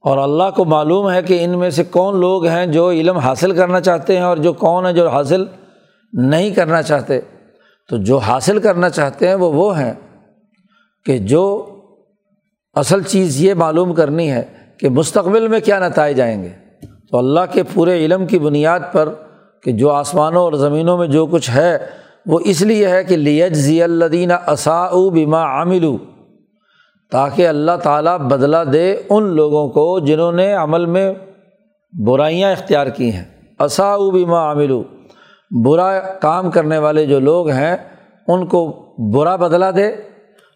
اور 0.01 0.17
اللہ 0.17 0.43
کو 0.55 0.65
معلوم 0.65 1.11
ہے 1.11 1.21
کہ 1.21 1.43
ان 1.43 1.59
میں 1.59 1.69
سے 1.69 1.83
کون 1.83 2.19
لوگ 2.19 2.45
ہیں 2.45 2.65
جو 2.65 2.91
علم 2.91 3.17
حاصل 3.17 3.51
کرنا 3.51 3.81
چاہتے 3.81 4.17
ہیں 4.17 4.23
اور 4.23 4.37
جو 4.37 4.53
کون 4.53 4.85
ہے 4.85 4.93
جو 4.93 5.07
حاصل 5.09 5.45
نہیں 6.13 6.51
کرنا 6.51 6.81
چاہتے۔ 6.81 7.19
تو 7.89 7.97
جو 7.97 8.17
حاصل 8.17 8.59
کرنا 8.59 8.89
چاہتے 8.89 9.27
ہیں 9.27 9.35
وہ 9.35 9.51
وہ 9.51 9.79
ہیں 9.79 9.93
کہ 11.05 11.17
جو 11.17 11.65
اصل 12.73 13.03
چیز 13.03 13.41
یہ 13.41 13.53
معلوم 13.53 13.93
کرنی 13.93 14.31
ہے 14.31 14.43
کہ 14.79 14.89
مستقبل 14.89 15.47
میں 15.47 15.59
کیا 15.59 15.87
نتائج 15.87 16.21
آئیں 16.21 16.43
گے۔ 16.43 16.49
تو 17.11 17.17
اللہ 17.17 17.39
کے 17.51 17.63
پورے 17.73 18.05
علم 18.05 18.25
کی 18.25 18.39
بنیاد 18.39 18.79
پر 18.91 19.09
کہ 19.63 19.71
جو 19.71 19.91
آسمانوں 19.91 20.41
اور 20.41 20.53
زمینوں 20.53 20.97
میں 20.97 21.07
جو 21.07 21.25
کچھ 21.25 21.49
ہے 21.49 21.77
وہ 22.25 22.39
اس 22.45 22.61
لیے 22.61 22.87
ہے 22.87 23.03
کہ 23.03 23.17
لیج 23.17 23.53
ضی 23.53 23.83
الدین 23.83 24.31
اصاؤ 24.47 25.09
بیما 25.09 25.43
عاملو 25.43 25.97
تاکہ 27.11 27.47
اللہ 27.47 27.71
تعالیٰ 27.83 28.17
بدلا 28.19 28.63
دے 28.73 28.95
ان 29.09 29.23
لوگوں 29.23 29.69
کو 29.69 29.99
جنہوں 29.99 30.31
نے 30.31 30.53
عمل 30.53 30.85
میں 30.85 31.13
برائیاں 32.05 32.51
اختیار 32.51 32.87
کی 32.87 33.13
ہیں۔ 33.13 33.23
اصاؤ 33.59 34.11
بیما 34.11 34.39
عاملو 34.39 34.83
برا 35.63 35.99
کام 35.99 36.51
کرنے 36.51 36.77
والے 36.77 37.05
جو 37.05 37.19
لوگ 37.19 37.49
ہیں، 37.49 37.77
ان 38.27 38.45
کو 38.45 38.85
برا 39.13 39.35
بدلا 39.35 39.71
دے۔ 39.71 39.87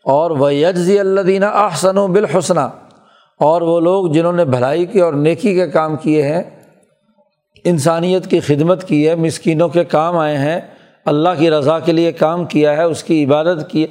اور 0.04 0.32
وہ 0.32 0.54
یجزی 0.54 1.00
اللہ 1.00 1.22
دینہ 1.22 1.46
احسن 1.46 1.98
و 1.98 2.08
بالحسنہ 2.08 2.60
اور 3.40 3.62
وہ 3.62 3.80
لوگ 3.80 4.08
جنہوں 4.08 4.34
نے 4.34 4.46
بھلائی 4.46 4.86
کی 4.86 5.00
اور 5.00 5.14
نیکی 5.14 5.56
کے 5.56 5.68
کام 5.68 5.96
کیے 5.96 6.22
ہیں، 6.22 6.44
انسانیت 7.64 8.28
کی 8.28 8.40
خدمت 8.40 8.84
کی 8.84 9.10
ہے، 9.10 9.16
مسکینوں 9.16 9.70
کے 9.70 9.84
کام 9.84 10.18
آئے 10.18 10.38
ہیں، 10.38 10.62
اللہ 11.06 11.30
کی 11.40 11.52
رضا 11.52 11.80
کے 11.80 11.92
لیے 11.92 12.12
کام 12.12 12.46
کیا 12.46 12.78
ہے، 12.78 12.84
اس 12.84 13.04
کی 13.04 13.26
عبادت 13.26 13.70
کی 13.72 13.88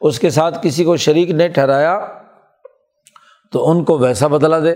اس 0.00 0.18
کے 0.18 0.30
ساتھ 0.30 0.58
کسی 0.62 0.84
کو 0.84 0.96
شریک 0.96 1.30
نہیں 1.30 1.48
ٹھہرایا 1.48 2.06
تو 3.52 3.70
ان 3.70 3.84
کو 3.84 3.98
ویسا 3.98 4.26
بدلا 4.26 4.58
دے۔ 4.58 4.74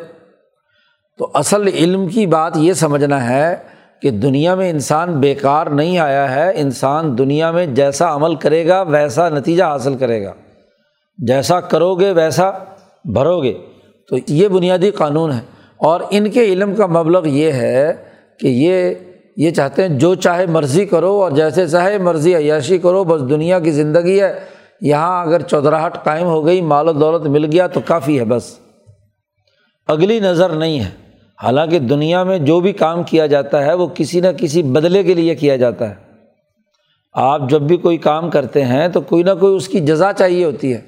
تو 1.18 1.30
اصل 1.34 1.66
علم 1.66 2.08
کی 2.08 2.26
بات 2.26 2.52
یہ 2.56 2.72
سمجھنا 2.72 3.28
ہے 3.28 3.56
کہ 4.02 4.10
دنیا 4.10 4.54
میں 4.54 4.70
انسان 4.70 5.20
بیکار 5.20 5.66
نہیں 5.66 5.98
آیا 5.98 6.34
ہے، 6.34 6.52
انسان 6.54 7.18
دنیا 7.18 7.50
میں 7.50 7.66
جیسا 7.66 8.14
عمل 8.14 8.34
کرے 8.34 8.66
گا، 8.66 8.82
ویسا 8.82 9.28
نتیجہ 9.28 9.64
حاصل 9.64 9.96
کرے 9.96 10.24
گا۔ 10.24 10.32
جیسا 11.18 11.60
کرو 11.60 11.94
گے 11.94 12.12
ویسا 12.12 12.50
بھرو 13.04 13.42
گے 13.42 13.54
تو 14.08 14.16
یہ 14.28 14.48
بنیادی 14.48 14.90
قانون 14.90 15.32
ہے۔ 15.32 15.40
اور 15.76 16.00
ان 16.10 16.30
کے 16.30 16.44
علم 16.44 16.74
کا 16.74 16.86
مبلغ 16.86 17.26
یہ 17.26 17.52
ہے 17.52 17.92
کہ 18.40 18.46
یہ 18.46 18.94
یہ 19.36 19.50
چاہتے 19.50 19.82
ہیں 19.82 19.98
جو 19.98 20.14
چاہے 20.14 20.46
مرضی 20.46 20.86
کرو 20.86 21.22
اور 21.22 21.30
جیسے 21.30 21.68
چاہے 21.68 21.98
مرضی 21.98 22.36
عیاشی 22.36 22.78
کرو، 22.78 23.04
بس 23.04 23.30
دنیا 23.30 23.58
کی 23.58 23.70
زندگی 23.70 24.22
ہے۔ 24.22 24.40
یہاں 24.84 25.26
اگر 25.26 25.40
چودراہٹ 25.42 26.04
قائم 26.04 26.26
ہو 26.26 26.46
گئی، 26.46 26.60
مال 26.60 26.88
و 26.88 26.92
دولت 26.92 27.26
مل 27.26 27.44
گیا 27.44 27.66
تو 27.66 27.80
کافی 27.80 28.18
ہے 28.18 28.24
بس۔ 28.24 28.58
اگلی 29.86 30.20
نظر 30.20 30.50
نہیں 30.50 30.80
ہے۔ 30.80 30.90
حالانکہ 31.42 31.78
دنیا 31.78 32.22
میں 32.22 32.38
جو 32.38 32.60
بھی 32.60 32.72
کام 32.72 33.02
کیا 33.02 33.26
جاتا 33.26 33.64
ہے، 33.64 33.74
وہ 33.74 33.86
کسی 33.94 34.20
نہ 34.20 34.28
کسی 34.38 34.62
بدلے 34.62 35.02
کے 35.02 35.14
لیے 35.14 35.34
کیا 35.34 35.56
جاتا 35.56 35.90
ہے۔ 35.90 35.94
آپ 37.12 37.40
جب 37.48 37.62
بھی 37.62 37.76
کوئی 37.76 37.96
کام 37.96 38.30
کرتے 38.30 38.64
ہیں 38.64 38.88
تو 38.88 39.00
کوئی 39.00 39.22
نہ 39.22 39.30
کوئی 39.40 39.56
اس 39.56 39.68
کی 39.68 39.80
جزا 39.80 40.12
چاہیے 40.12 40.44
ہوتی 40.44 40.74
ہے۔ 40.74 40.80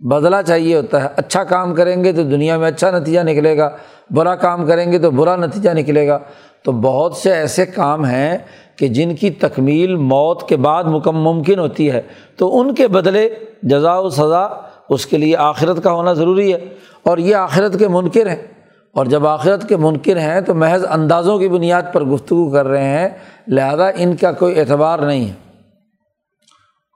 بدلا 0.00 0.42
چاہیے 0.42 0.76
ہوتا 0.76 1.02
ہے۔ 1.02 1.08
اچھا 1.16 1.44
کام 1.44 1.74
کریں 1.74 2.04
گے 2.04 2.12
تو 2.12 2.22
دنیا 2.22 2.58
میں 2.58 2.68
اچھا 2.68 2.98
نتیجہ 2.98 3.20
نکلے 3.20 3.58
گا۔ 3.58 3.70
برا 4.10 4.34
کام 4.34 4.66
کریں 4.66 4.92
گے 4.92 4.98
تو 4.98 5.10
برا 5.10 5.36
نتیجہ 5.36 5.70
نکلے 5.70 6.08
گا۔ 6.08 6.18
تو 6.64 6.72
بہت 6.72 7.16
سے 7.16 7.32
ایسے 7.32 7.66
کام 7.66 8.04
ہیں 8.04 8.38
کہ 8.82 8.88
جن 8.88 9.14
کی 9.14 9.30
تکمیل 9.30 9.96
موت 9.96 10.48
کے 10.48 10.56
بعد 10.56 10.84
مکم 10.84 11.16
ممکن 11.16 11.58
ہوتی 11.58 11.90
ہے، 11.90 12.02
تو 12.36 12.60
ان 12.60 12.74
کے 12.74 12.88
بدلے 12.88 13.28
جزا 13.62 13.98
و 13.98 14.10
سزا 14.10 14.48
اس 14.88 15.06
کے 15.06 15.18
لیے 15.18 15.36
آخرت 15.36 15.82
کا 15.82 15.92
ہونا 15.92 16.12
ضروری 16.12 16.52
ہے۔ 16.52 16.68
اور 17.02 17.18
یہ 17.18 17.34
آخرت 17.34 17.78
کے 17.78 17.88
منکر 17.88 18.26
ہیں۔ 18.26 18.46
اور 18.92 19.06
جب 19.06 19.26
آخرت 19.26 19.68
کے 19.68 19.76
منکر 19.76 20.16
ہیں، 20.16 20.40
تو 20.40 20.54
محض 20.54 20.84
اندازوں 20.90 21.38
کی 21.38 21.48
بنیاد 21.48 21.82
پر 21.92 22.04
گفتگو 22.04 22.50
کر 22.50 22.68
رہے 22.68 22.84
ہیں۔ 22.84 23.08
لہذا 23.48 23.88
ان 23.96 24.16
کا 24.16 24.32
کوئی 24.32 24.60
اعتبار 24.60 24.98
نہیں 24.98 25.28
ہے۔ 25.28 25.32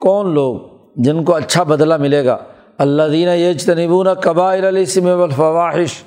کون 0.01 0.33
لوگ 0.33 0.59
جن 0.95 1.23
کو 1.23 1.35
اچھا 1.35 1.63
بدلہ 1.63 1.97
ملے 1.97 2.25
گا؟ 2.25 2.37
اللہ 2.77 3.03
دینہ 3.11 3.31
یج 3.31 3.65
تنبون 3.65 4.13
قبائل 4.13 4.65
السم 4.65 5.21
الفواہش 5.21 6.03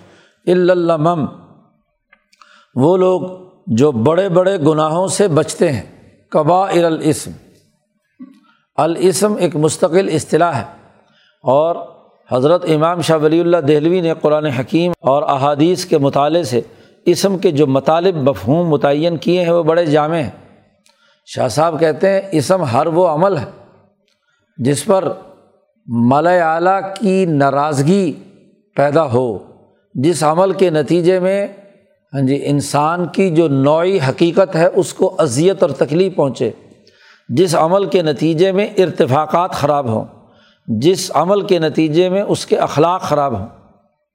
علم 0.47 1.27
وہ 2.75 2.97
لوگ 2.97 3.50
جو 3.74 3.92
بڑے 3.92 4.28
بڑے 4.28 4.59
گناہوں 4.59 5.09
سے 5.09 5.28
بچتے 5.28 5.72
ہیں۔ 5.72 5.83
قبا 6.30 6.70
الاسم۔ 6.70 7.30
الاسم 8.76 9.35
ایک 9.38 9.56
مستقل 9.56 10.09
اصطلاح 10.12 10.52
ہے 10.52 10.64
اور 11.42 11.76
حضرت 12.33 12.64
امام 12.68 13.00
شاہ 13.00 13.18
ولی 13.18 13.40
اللہ 13.40 13.56
دہلوی 13.56 14.00
نے 14.00 14.12
قرآن 14.22 14.46
حکیم 14.46 14.92
اور 15.00 15.22
احادیث 15.22 15.85
کے 15.85 15.98
مطالعے 15.98 16.42
سے 16.42 16.61
اسم 17.06 17.38
کے 17.38 17.50
جو 17.50 17.66
مطالب 17.66 18.16
مفہوم 18.16 18.68
متعین 18.68 19.16
کیے 19.16 19.42
ہیں 19.42 19.50
وہ 19.50 19.62
بڑے 19.62 19.87
جامع 19.87 20.16
ہیں۔ 20.16 20.30
شاہ 21.26 21.48
صاحب 21.48 21.80
کہتے 21.80 22.11
ہیں 22.11 22.20
اسم 22.33 22.62
ہر 22.62 22.87
وہ 22.87 23.09
عمل 23.09 23.37
ہے 23.37 23.44
جس 24.56 24.85
پر 24.85 25.12
ملا 25.87 26.54
اعلیٰ 26.54 26.80
کی 27.00 27.24
ناراضگی 27.24 28.12
پیدا 28.76 29.12
ہو، 29.12 29.38
جس 29.94 30.24
عمل 30.24 30.52
کے 30.52 30.70
نتیجے 30.70 31.20
میں 31.20 31.46
ہاں 32.14 32.20
جی 32.20 32.40
انسان 32.44 33.07
کی 33.07 33.31
جو 33.31 33.49
نوعی 33.49 33.99
حقیقت 34.09 34.57
ہے، 34.57 34.66
اس 34.75 34.94
کو 34.94 35.14
اذیت 35.18 35.62
اور 35.62 35.70
تکلیف 35.70 36.14
پہنچے۔ 36.14 36.51
جس 37.29 37.55
عمل 37.55 37.85
کے 37.85 38.03
نتیجے 38.03 38.53
میں 38.53 38.66
ارتفاقات 38.79 39.51
خراب 39.51 39.88
ہوں، 39.88 40.05
جس 40.66 41.11
عمل 41.14 41.40
کے 41.40 41.59
نتیجے 41.59 42.09
میں 42.09 42.23
اس 42.23 42.46
کے 42.46 42.57
اخلاق 42.57 43.01
خراب 43.01 43.40
ہوں۔ 43.40 43.46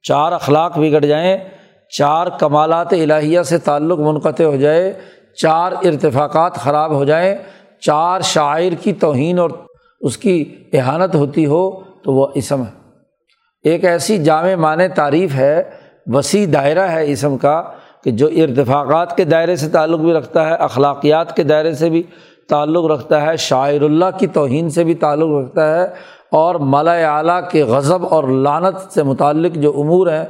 چار 0.02 0.32
اخلاق 0.32 0.78
بگڑ 0.78 1.04
جائیں، 1.04 1.38
چار 1.88 2.26
کمالات 2.26 2.92
الہیہ 2.92 3.42
سے 3.42 3.58
تعلق 3.58 3.98
منقطع 3.98 4.44
ہو 4.44 4.56
جائے، 4.56 4.92
چار 5.36 5.72
ارتفاقات 5.72 6.54
خراب 6.54 6.92
ہو 6.92 7.04
جائیں، 7.04 7.36
چار 7.80 8.20
شاعر 8.20 8.74
کی 8.82 8.92
توہین 8.92 9.38
اور 9.38 9.50
اس 10.00 10.18
کی 10.18 10.54
احانت 10.72 11.14
ہوتی 11.14 11.46
ہو 11.46 11.80
تو 11.80 12.12
وہ 12.12 12.26
اسم 12.34 12.62
ہے۔ 12.62 12.90
ایک 13.64 13.84
ایسی 13.84 14.24
جامع 14.24 14.54
معنی 14.54 14.88
تعریف 14.88 15.34
ہے، 15.34 15.62
وسیع 16.06 16.46
دائرہ 16.52 16.88
ہے 16.88 17.12
اسم 17.12 17.38
کا 17.38 17.62
کہ 18.06 18.12
جو 18.12 18.26
ارتفاقات 18.26 19.16
کے 19.16 19.24
دائرے 19.24 19.56
سے 19.56 19.68
تعلق 19.68 20.00
بھی 20.00 20.12
رکھتا 20.12 20.48
ہے، 20.48 20.54
اخلاقیات 20.54 21.36
کے 21.36 21.42
دائرے 21.42 21.72
سے 21.72 21.90
بھی 21.90 22.02
تعلق 22.48 22.90
رکھتا 22.90 23.22
ہے، 23.22 23.36
شاعر 23.36 23.82
اللہ 23.82 24.04
کی 24.18 24.26
توہین 24.26 24.70
سے 24.70 24.84
بھی 24.84 24.94
تعلق 24.94 25.44
رکھتا 25.44 25.78
ہے 25.78 25.84
اور 26.32 26.54
مالا 26.54 26.92
اعلیٰ 26.92 27.40
کے 27.50 27.62
غضب 27.62 28.06
اور 28.10 28.24
لانت 28.24 28.92
سے 28.92 29.02
متعلق 29.02 29.54
جو 29.54 29.72
امور 29.76 30.06
ہیں، 30.06 30.24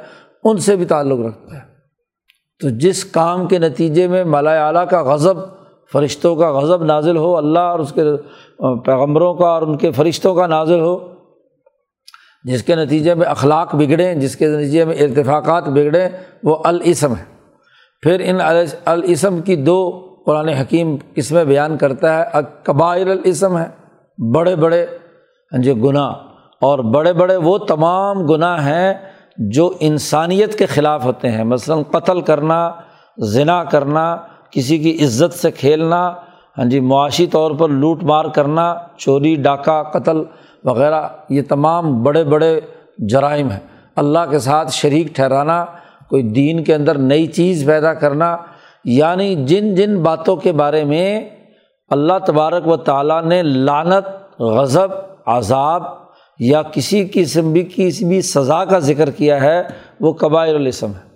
ان 0.44 0.56
سے 0.56 0.76
بھی 0.76 0.84
تعلق 0.84 1.26
رکھتا 1.26 1.56
ہے۔ 1.56 1.60
تو 2.60 2.68
جس 2.70 3.04
کام 3.04 3.46
کے 3.46 3.58
نتیجے 3.58 4.08
میں 4.08 4.24
مالا 4.24 4.66
اعلیٰ 4.66 4.88
کا 4.88 5.02
غضب، 5.02 5.36
فرشتوں 5.92 6.36
کا 6.36 6.52
غضب 6.52 6.84
نازل 6.84 7.16
ہو، 7.16 7.36
اللہ 7.36 7.58
اور 7.58 7.78
اس 7.78 7.92
کے 7.92 8.02
پیغمبروں 8.84 9.34
کا 9.34 9.46
اور 9.46 9.62
ان 9.62 9.76
کے 9.76 9.90
فرشتوں 9.90 10.34
کا 10.34 10.46
نازل 10.46 10.80
ہو، 10.80 11.12
جس 12.44 12.62
کے 12.62 12.74
نتیجے 12.74 13.14
میں 13.14 13.26
اخلاق 13.26 13.74
بگڑیں، 13.74 14.14
جس 14.14 14.36
کے 14.36 14.46
نتیجے 14.46 14.84
میں 14.84 14.96
ارتفاقات 14.96 15.68
بگڑیں، 15.68 16.08
وہ 16.44 16.56
الاسم 16.64 17.12
ہے۔ 17.12 17.35
پھر 18.02 18.20
ان 18.24 18.40
الاسم 18.84 19.40
کی 19.40 19.56
دو 19.56 20.02
قرآن 20.26 20.48
حکیم 20.48 20.96
قسمیں 21.14 21.44
بیان 21.44 21.76
کرتا 21.76 22.18
ہے 22.18 22.24
قبائل 22.62 23.10
الاسم 23.10 23.58
ہے 23.58 23.68
بڑے 24.34 24.56
بڑے 24.56 24.86
ہاں 25.52 25.62
جی 25.62 25.72
گناہ۔ 25.72 26.12
اور 26.60 26.78
بڑے 26.78 27.12
بڑے 27.12 27.36
وہ 27.36 27.58
تمام 27.58 28.26
گناہ 28.26 28.66
ہیں 28.66 28.94
جو 29.36 29.72
انسانیت 29.80 30.58
کے 30.58 30.66
خلاف 30.66 31.04
ہوتے 31.04 31.30
ہیں۔ 31.30 31.44
مثلاً 31.44 31.82
قتل 31.82 32.20
کرنا 32.20 32.72
ذنا 33.20 33.64
کرنا، 33.64 34.16
کسی 34.50 34.78
کی 34.78 35.04
عزت 35.04 35.34
سے 35.34 35.50
کھیلنا 35.50 36.14
ہاں 36.58 36.64
جی 36.64 36.80
معاشی 36.80 37.26
طور 37.26 37.50
پر 37.50 37.68
لوٹ 37.68 38.02
مار 38.02 38.24
کرنا، 38.24 38.74
چوری، 38.96 39.34
ڈاکہ، 39.34 39.82
قتل 39.82 40.22
وغیرہ، 40.64 41.08
یہ 41.28 41.42
تمام 41.48 42.02
بڑے 42.02 42.24
بڑے 42.24 42.60
جرائم 42.98 43.50
ہیں۔ 43.50 43.60
اللہ 43.96 44.18
کے 44.30 44.38
ساتھ 44.38 44.72
شریک 44.72 45.06
ٹھہرانا 45.14 45.64
کوئی 46.10 46.22
دین 46.22 46.64
کے 46.64 46.74
اندر 46.74 46.98
نئی 46.98 47.26
چیز 47.26 47.66
پیدا 47.66 47.94
کرنا 47.94 48.36
یعنی 48.84 49.34
جن 49.44 49.74
جن 49.74 50.02
باتوں 50.02 50.36
کے 50.36 50.52
بارے 50.52 50.84
میں 50.84 51.30
اللہ 51.88 52.12
تبارک 52.26 52.68
و 52.68 52.76
تعالیٰ 52.76 53.24
نے 53.24 53.42
لانت 53.42 54.40
غضب، 54.40 54.88
عذاب 55.26 55.82
یا 56.38 56.62
کسی 56.62 57.08
قسم 57.12 57.52
بھی، 57.52 57.68
کسی 57.74 58.04
بھی 58.04 58.22
سزا 58.22 58.64
کا 58.64 58.78
ذکر 58.78 59.10
کیا 59.10 59.40
ہے، 59.40 59.62
وہ 60.00 60.12
قبائل 60.12 60.54
الاسم 60.54 60.86
ہے۔ 60.86 61.06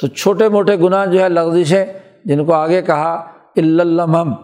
تو 0.00 0.06
چھوٹے 0.06 0.48
موٹے 0.48 0.76
گناہ 0.76 1.06
جو 1.06 1.22
ہے 1.22 1.28
لغزشیں 1.28 1.84
جن 2.24 2.44
کو 2.44 2.52
آگے 2.52 2.82
کہا 2.82 3.14
اللّم 3.56 4.34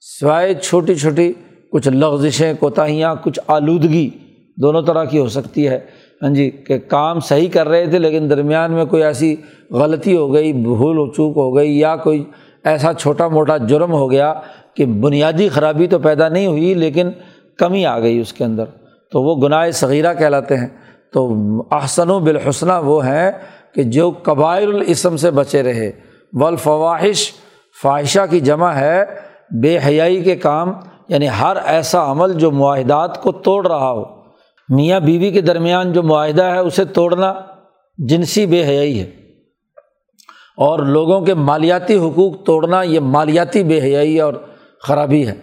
سوائے 0.00 0.54
چھوٹی 0.54 0.94
چھوٹی 0.94 1.32
کچھ 1.72 1.88
لغزشیں، 1.88 2.54
کوتاہیاں، 2.60 3.14
کچھ 3.22 3.40
آلودگی، 3.46 4.10
دونوں 4.56 4.82
طرح 4.82 5.04
کی 5.04 5.18
ہو 5.18 5.28
سکتی 5.28 5.68
ہے۔ 5.68 5.80
ہاں 6.22 6.30
جی 6.30 6.50
کہ 6.50 6.78
کام 6.78 7.20
صحیح 7.20 7.48
کر 7.52 7.68
رہے 7.68 7.86
تھے 7.86 7.98
لیکن 7.98 8.30
درمیان 8.30 8.72
میں 8.72 8.84
کوئی 8.84 9.02
ایسی 9.02 9.36
غلطی 9.70 10.16
ہو 10.16 10.32
گئی، 10.32 10.52
بھول 10.52 10.98
و 10.98 11.06
چوک 11.06 11.36
ہو 11.36 11.56
گئی 11.56 11.78
یا 11.78 11.96
کوئی 11.96 12.24
ایسا 12.64 12.92
چھوٹا 12.92 13.28
موٹا 13.28 13.56
جرم 13.56 13.92
ہو 13.92 14.10
گیا 14.10 14.34
کہ 14.74 14.86
بنیادی 14.86 15.48
خرابی 15.48 15.86
تو 15.86 15.98
پیدا 15.98 16.28
نہیں 16.28 16.46
ہوئی 16.46 16.74
لیکن 16.74 17.10
کمی 17.58 17.86
آ 17.86 17.98
گئی 17.98 18.20
اس 18.20 18.32
کے 18.32 18.44
اندر۔ 18.44 18.64
تو 19.12 19.22
وہ 19.22 19.36
گناہ 19.36 19.70
صغیرہ 19.70 20.14
کہلاتے 20.14 20.56
ہیں۔ 20.56 20.68
تو 21.12 21.34
احسن 21.70 22.10
و 22.10 22.18
بالحسنہ 22.18 22.72
وہ 22.84 23.06
ہیں 23.06 23.32
کہ 23.74 23.82
جو 23.82 24.10
قبائل 24.22 24.74
الاسم 24.74 25.16
سے 25.16 25.30
بچے 25.30 25.62
رہے۔ 25.62 25.90
والفواہش 26.32 27.32
فواہشہ 27.82 28.20
کی 28.30 28.40
جمع 28.40 28.70
ہے، 28.70 29.04
بے 29.50 29.78
حیائی 29.86 30.22
کے 30.22 30.36
کام 30.36 30.72
یعنی 31.08 31.26
ہر 31.40 31.56
ایسا 31.64 32.10
عمل 32.10 32.32
جو 32.32 32.50
معاہدات 32.50 33.22
کو 33.22 33.32
توڑ 33.32 33.66
رہا 33.66 33.90
ہو۔ 33.90 34.17
میاں 34.68 35.00
بیوی 35.00 35.30
کے 35.30 35.40
درمیان 35.40 35.92
جو 35.92 36.02
معاہدہ 36.02 36.42
ہے 36.42 36.58
اسے 36.58 36.84
توڑنا 36.84 37.34
جنسی 37.98 38.46
بے 38.46 38.64
حیائی 38.64 39.00
ہے۔ 39.00 39.10
اور 40.56 40.78
لوگوں 40.78 41.20
کے 41.20 41.34
مالیاتی 41.34 41.96
حقوق 41.96 42.44
توڑنا 42.44 42.82
یہ 42.82 43.00
مالیاتی 43.00 43.64
بے 43.64 43.80
حیائی 43.80 44.20
اور 44.20 44.34
خرابی 44.82 45.26
ہے۔ 45.26 45.34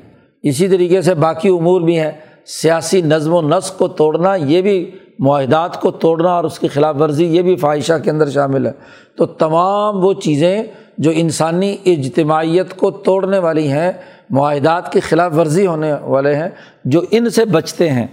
اسی 0.44 0.68
طریقے 0.68 1.02
سے 1.02 1.14
باقی 1.14 1.50
امور 1.50 1.82
بھی 1.82 2.00
ہیں۔ 2.00 2.12
سیاسی 2.46 3.02
نظم 3.02 3.34
و 3.34 3.42
نسق 3.42 3.78
کو 3.78 3.88
توڑنا، 3.88 4.36
یہ 4.36 4.62
بھی 4.62 4.92
معاہدات 5.20 5.82
کو 5.82 5.92
توڑنا 5.92 6.32
اور 6.32 6.44
اس 6.44 6.60
کی 6.60 6.68
خلاف 6.68 6.96
ورزی، 7.02 7.26
یہ 7.26 7.42
بھی 7.42 7.56
فواہشہ 7.56 7.94
کے 8.04 8.12
اندر 8.12 8.30
شامل 8.30 8.66
ہے۔ 8.66 8.72
تو 9.18 9.26
تمام 9.26 10.06
وہ 10.06 10.14
چیزیں 10.14 10.64
جو 10.98 11.12
انسانی 11.16 11.78
اجتماعیت 11.86 12.78
کو 12.78 12.92
توڑنے 12.92 13.40
والی 13.40 13.68
ہیں، 13.68 13.92
معاہدات 14.30 14.92
کی 14.92 15.00
خلاف 15.00 15.34
ورزی 15.38 15.68
ہونے 15.68 15.94
والے 15.94 16.36
ہیں، 16.36 16.50
جو 16.86 17.02
ان 17.12 17.30
سے 17.30 17.46
بچتے 17.46 17.90
ہیں۔ 17.90 18.08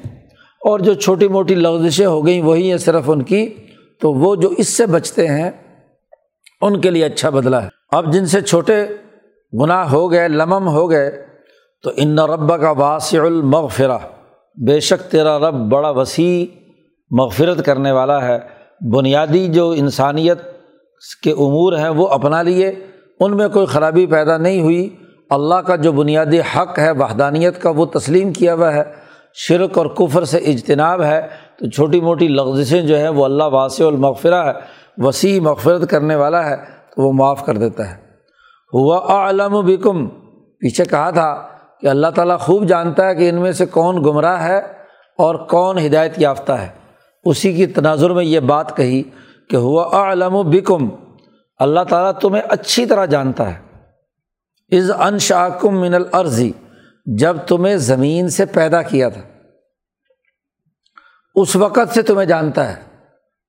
اور 0.65 0.81
جو 0.81 0.95
چھوٹی 0.95 1.29
موٹی 1.29 1.55
لغزشیں 1.55 2.07
ہو 2.07 2.27
گئیں 2.27 2.43
وہی 2.43 2.71
ہیں 2.71 2.79
صرف 2.79 3.03
ان 3.07 3.23
کی، 3.23 3.55
تو 4.01 4.13
وہ 4.13 4.37
جو 4.37 4.49
اس 4.49 4.69
سے 4.69 4.87
بچتے 4.87 5.27
ہیں، 5.27 5.51
ان 6.61 6.81
کے 6.81 6.91
لیے 6.91 7.05
اچھا 7.05 7.31
بدلا 7.31 7.63
ہے۔ 7.63 7.69
اب 7.93 8.13
جن 8.13 8.27
سے 8.27 8.41
چھوٹے 8.41 8.87
گناہ 9.63 9.91
ہو 9.91 10.13
گئے، 10.13 10.29
لمم 10.29 10.69
ہو 10.69 10.91
گئے، 10.91 11.27
تو 11.83 11.91
ان 11.97 12.19
رب 12.19 12.61
کا 12.61 12.71
واسع 12.71 13.21
المغفرہ۔ 13.21 13.99
بے 14.67 14.81
شک 14.81 15.11
تیرا 15.11 15.39
رب 15.39 15.55
بڑا 15.55 15.91
وسیع 15.91 16.59
مغفرت 17.11 17.67
کرنے 17.67 17.93
والا 17.93 18.29
ہے۔ 18.29 18.39
بنیادی 18.95 19.49
جو 19.49 19.71
انسانیت 19.71 20.39
کے 21.23 21.33
امور 21.33 21.73
ہیں، 21.73 21.89
وہ 21.89 22.07
اپنا 22.09 22.43
لیے۔ 22.43 22.73
ان 23.21 23.37
میں 23.37 23.49
کوئی 23.49 23.67
خرابی 23.67 24.07
پیدا 24.07 24.37
نہیں 24.37 24.61
ہوئی۔ 24.61 24.97
اللہ 25.31 25.55
کا 25.55 25.77
جو 25.77 25.93
بنیادی 25.93 26.41
حق 26.41 26.79
ہے، 26.79 26.91
وحدانیت 26.91 27.63
کا، 27.63 27.71
وہ 27.71 27.87
تسلیم 27.87 28.33
کیا 28.33 28.55
ہوا 28.55 28.75
ہے۔ 28.75 29.02
شرک 29.35 29.79
اور 29.79 29.87
کفر 29.87 30.25
سے 30.25 30.39
اجتناب 30.39 31.03
ہے، 31.03 31.27
تو 31.59 31.71
چھوٹی 31.71 32.01
موٹی 32.01 32.29
لغزشیں 32.29 32.83
جو 32.83 32.99
ہیں 32.99 33.09
وہ 33.09 33.25
اللہ 33.25 33.45
واسع 33.45 33.87
المغفرہ 33.87 34.47
ہے، 34.47 34.53
وسیع 34.97 35.41
مغفرت 35.41 35.91
کرنے 35.91 36.15
والا 36.15 36.51
ہے، 36.51 36.57
تو 36.57 37.09
وہ 37.09 37.13
معاف 37.13 37.47
کر 37.47 37.57
دیتا 37.57 37.91
ہے۔ 37.91 37.97
ہوا 38.75 38.99
عالم 39.09 39.55
و 39.55 39.63
بکم، 39.63 40.07
پیچھے 40.59 40.85
کہا 40.85 41.11
تھا 41.11 41.47
کہ 41.81 41.87
اللہ 41.87 42.07
تعالیٰ 42.07 42.39
خوب 42.39 42.65
جانتا 42.65 43.09
ہے 43.09 43.15
کہ 43.15 43.29
ان 43.29 43.35
میں 43.35 43.53
سے 43.53 43.67
کون 43.67 44.05
گمراہ 44.05 44.43
ہے 44.43 44.59
اور 45.19 45.35
کون 45.35 45.79
ہدایت 45.79 46.13
یافتہ 46.17 46.53
ہے۔ 46.53 46.69
اسی 47.25 47.53
کی 47.53 47.67
تناظر 47.67 48.11
میں 48.11 48.25
یہ 48.25 48.41
بات 48.41 48.77
کہی 48.77 49.03
کہ 49.51 49.57
ہوا 49.57 49.89
عالم 49.93 50.35
و 50.35 50.43
بکم، 50.43 50.89
اللہ 51.59 51.81
تعالیٰ 51.81 52.21
تمہیں 52.21 52.43
اچھی 52.49 52.87
طرح 52.87 53.05
جانتا 53.05 53.55
ہے۔ 53.55 53.73
از 54.79 54.91
ان 54.99 55.19
شاکم 55.19 55.81
من 55.81 55.95
العرضی 55.95 56.53
جب 57.07 57.37
تمہیں 57.47 57.77
زمین 57.77 58.29
سے 58.29 58.45
پیدا 58.45 58.83
کیا 58.83 59.09
تھا۔ 59.09 59.21
اس 61.35 61.57
وقت 61.57 61.95
سے 61.95 62.03
تمہیں 62.03 62.27
جانتا 62.27 62.69
ہے۔ 62.69 62.83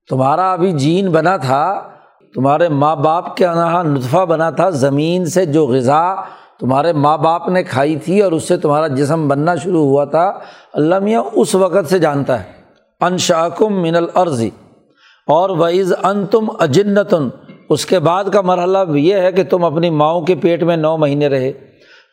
تمہارا 0.10 0.52
ابھی 0.52 0.72
جین 0.72 1.12
بنا 1.12 1.38
تھا، 1.38 1.90
تمہارے 2.34 2.70
ماں 2.70 2.96
باپ 2.96 3.38
کے 3.38 3.44
یہاں 3.44 3.84
نطفہ 3.84 4.26
بنا 4.26 4.50
تھا 4.50 4.70
زمین 4.70 5.26
سے 5.26 5.46
جو 5.46 5.68
غذا 5.68 6.16
تمہارے 6.60 6.94
ماں 6.94 7.18
باپ 7.18 7.50
نے 7.50 7.64
کھائی 7.64 7.96
تھی 7.96 8.22
اور 8.22 8.32
اس 8.32 8.44
سے 8.44 8.58
تمہارا 8.58 8.88
جسم 8.88 9.28
بننا 9.28 9.56
شروع 9.56 9.86
ہوا 9.86 10.06
تھا۔ 10.06 10.40
اللہ 10.74 11.00
میاں 11.00 11.24
اس 11.34 11.56
وقت 11.56 11.90
سے 11.90 12.00
جانتا 12.00 12.44
ہے۔ 12.44 12.52
ان 13.02 13.18
شاکم 13.18 13.82
من 13.82 13.96
العرضی 13.96 14.50
اور 15.28 15.50
وعز 15.50 15.94
ان 16.04 16.26
تم 16.26 16.46
اجنتن 16.60 17.30
اس 17.70 17.86
کے 17.86 18.00
بعد 18.00 18.24
کا 18.34 18.42
مرحلہ 18.42 18.78
یہ 18.96 19.16
ہے 19.16 19.32
کہ 19.32 19.44
تم 19.44 19.64
اپنی 19.64 19.90
ماؤں 19.90 20.22
کے 20.22 20.36
پیٹ 20.36 20.64
میں 20.64 20.78
نو 20.78 20.98
مہینے 20.98 21.28
رہے۔ 21.28 21.52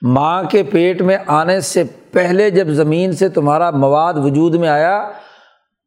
ماں 0.03 0.43
کے 0.43 0.63
پیٹ 0.63 1.03
میں 1.03 1.19
آنے 1.27 1.61
سے 1.61 1.85
پہلے 2.13 2.51
جب 2.51 2.69
زمین 2.69 3.13
سے 3.13 3.29
تمہارا 3.29 3.71
مواد 3.71 4.15
وجود 4.15 4.55
میں 4.55 4.69
آیا، 4.69 5.11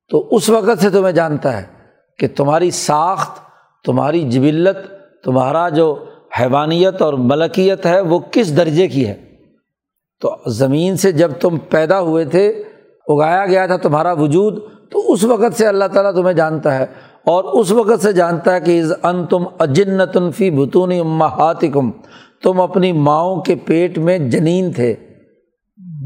تو 0.09 0.27
اس 0.31 0.49
وقت 0.49 0.81
سے 0.81 0.89
تمہیں 0.89 1.11
جانتا 1.11 1.57
ہے 1.57 1.63
کہ 2.19 2.27
تمہاری 2.35 2.71
ساخت، 2.71 3.39
تمہاری 3.85 4.21
جبلت، 4.21 4.77
تمہارا 5.23 5.69
جو 5.69 6.05
حیوانیت 6.39 7.01
اور 7.01 7.13
ملکیت 7.13 7.85
ہے، 7.85 8.01
وہ 8.01 8.19
کس 8.31 8.57
درجے 8.57 8.87
کی 8.87 9.07
ہے؟ 9.07 9.15
تو 10.21 10.35
زمین 10.47 10.97
سے 10.97 11.11
جب 11.11 11.31
تم 11.39 11.57
پیدا 11.57 12.01
ہوئے 12.01 12.25
تھے، 12.25 12.47
اگایا 13.07 13.45
گیا 13.45 13.65
تھا 13.65 13.77
تمہارا 13.77 14.13
وجود، 14.13 14.59
تو 14.91 15.13
اس 15.13 15.23
وقت 15.23 15.57
سے 15.57 15.67
اللہ 15.67 15.85
تعالیٰ 15.93 16.11
تمہیں 16.15 16.33
جانتا 16.33 16.79
ہے 16.79 16.83
اور 17.25 17.43
اس 17.43 17.71
وقت 17.71 18.01
سے 18.01 18.13
جانتا 18.13 18.55
ہے 18.55 18.61
کہ 18.61 18.81
ان 19.03 19.25
تم 19.25 19.43
اجنتن 19.59 20.31
فی 20.31 20.51
بتونی 20.51 20.99
امہاتکم۔ 20.99 21.91
تم 22.43 22.61
اپنی 22.61 22.91
ماؤں 22.91 23.41
کے 23.41 23.55
پیٹ 23.55 23.97
میں 23.97 24.17
جنین 24.17 24.71
تھے۔ 24.71 24.95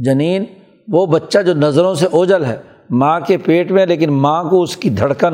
جنین 0.02 0.44
وہ 0.88 1.06
بچہ 1.06 1.40
جو 1.40 1.54
نظروں 1.54 1.96
سے 1.96 2.06
اوجل 2.06 2.46
ہے۔ 2.46 2.58
ماں 2.90 3.20
کے 3.20 3.38
پیٹ 3.38 3.72
میں، 3.72 3.86
لیکن 3.86 4.10
ماں 4.10 4.44
کو 4.44 4.62
اس 4.62 4.78
کی 4.78 4.90
دھڑکن، 4.90 5.34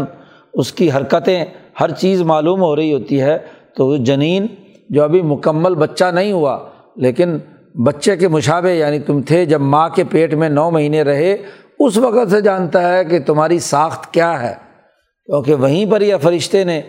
اس 0.54 0.74
کی 0.74 0.92
حرکتیں، 0.92 1.46
ہر 1.80 1.92
چیز 1.92 2.22
معلوم 2.22 2.62
ہو 2.62 2.76
رہی 2.76 2.94
ہوتی 2.94 3.22
ہے۔ 3.22 3.38
تو 3.76 3.88
وہ 3.88 3.98
جنین 3.98 4.46
جو 4.90 5.04
ابھی 5.04 5.22
مکمل 5.22 5.76
بچہ 5.76 6.06
نہیں 6.06 6.32
ہوا، 6.32 6.60
لیکن 6.96 7.38
بچے 7.86 8.16
کے 8.16 8.28
مشابے 8.28 8.76
یعنی 8.76 9.00
تم 9.00 9.22
تھے 9.22 9.46
جب 9.46 9.62
ماں 9.62 9.90
کے 9.90 10.04
پیٹ 10.04 10.34
میں 10.34 10.50
نو 10.50 10.72
مہینے 10.72 11.04
رہے، 11.04 11.38
اس 11.80 11.98
وقت 11.98 12.32
سے 12.32 12.42
جانتا 12.42 12.98
ہے 12.98 13.06
کہ 13.06 13.20
تمہاری 13.20 13.60
ساخت 13.60 14.14
کیا 14.14 14.50
ہے۔ 14.50 14.54
کیونکہ 15.26 15.54
وہیں 15.54 15.92
پر 15.92 16.02
یہ 16.02 16.16
فرشتے 16.22 16.64
نے 16.64 16.82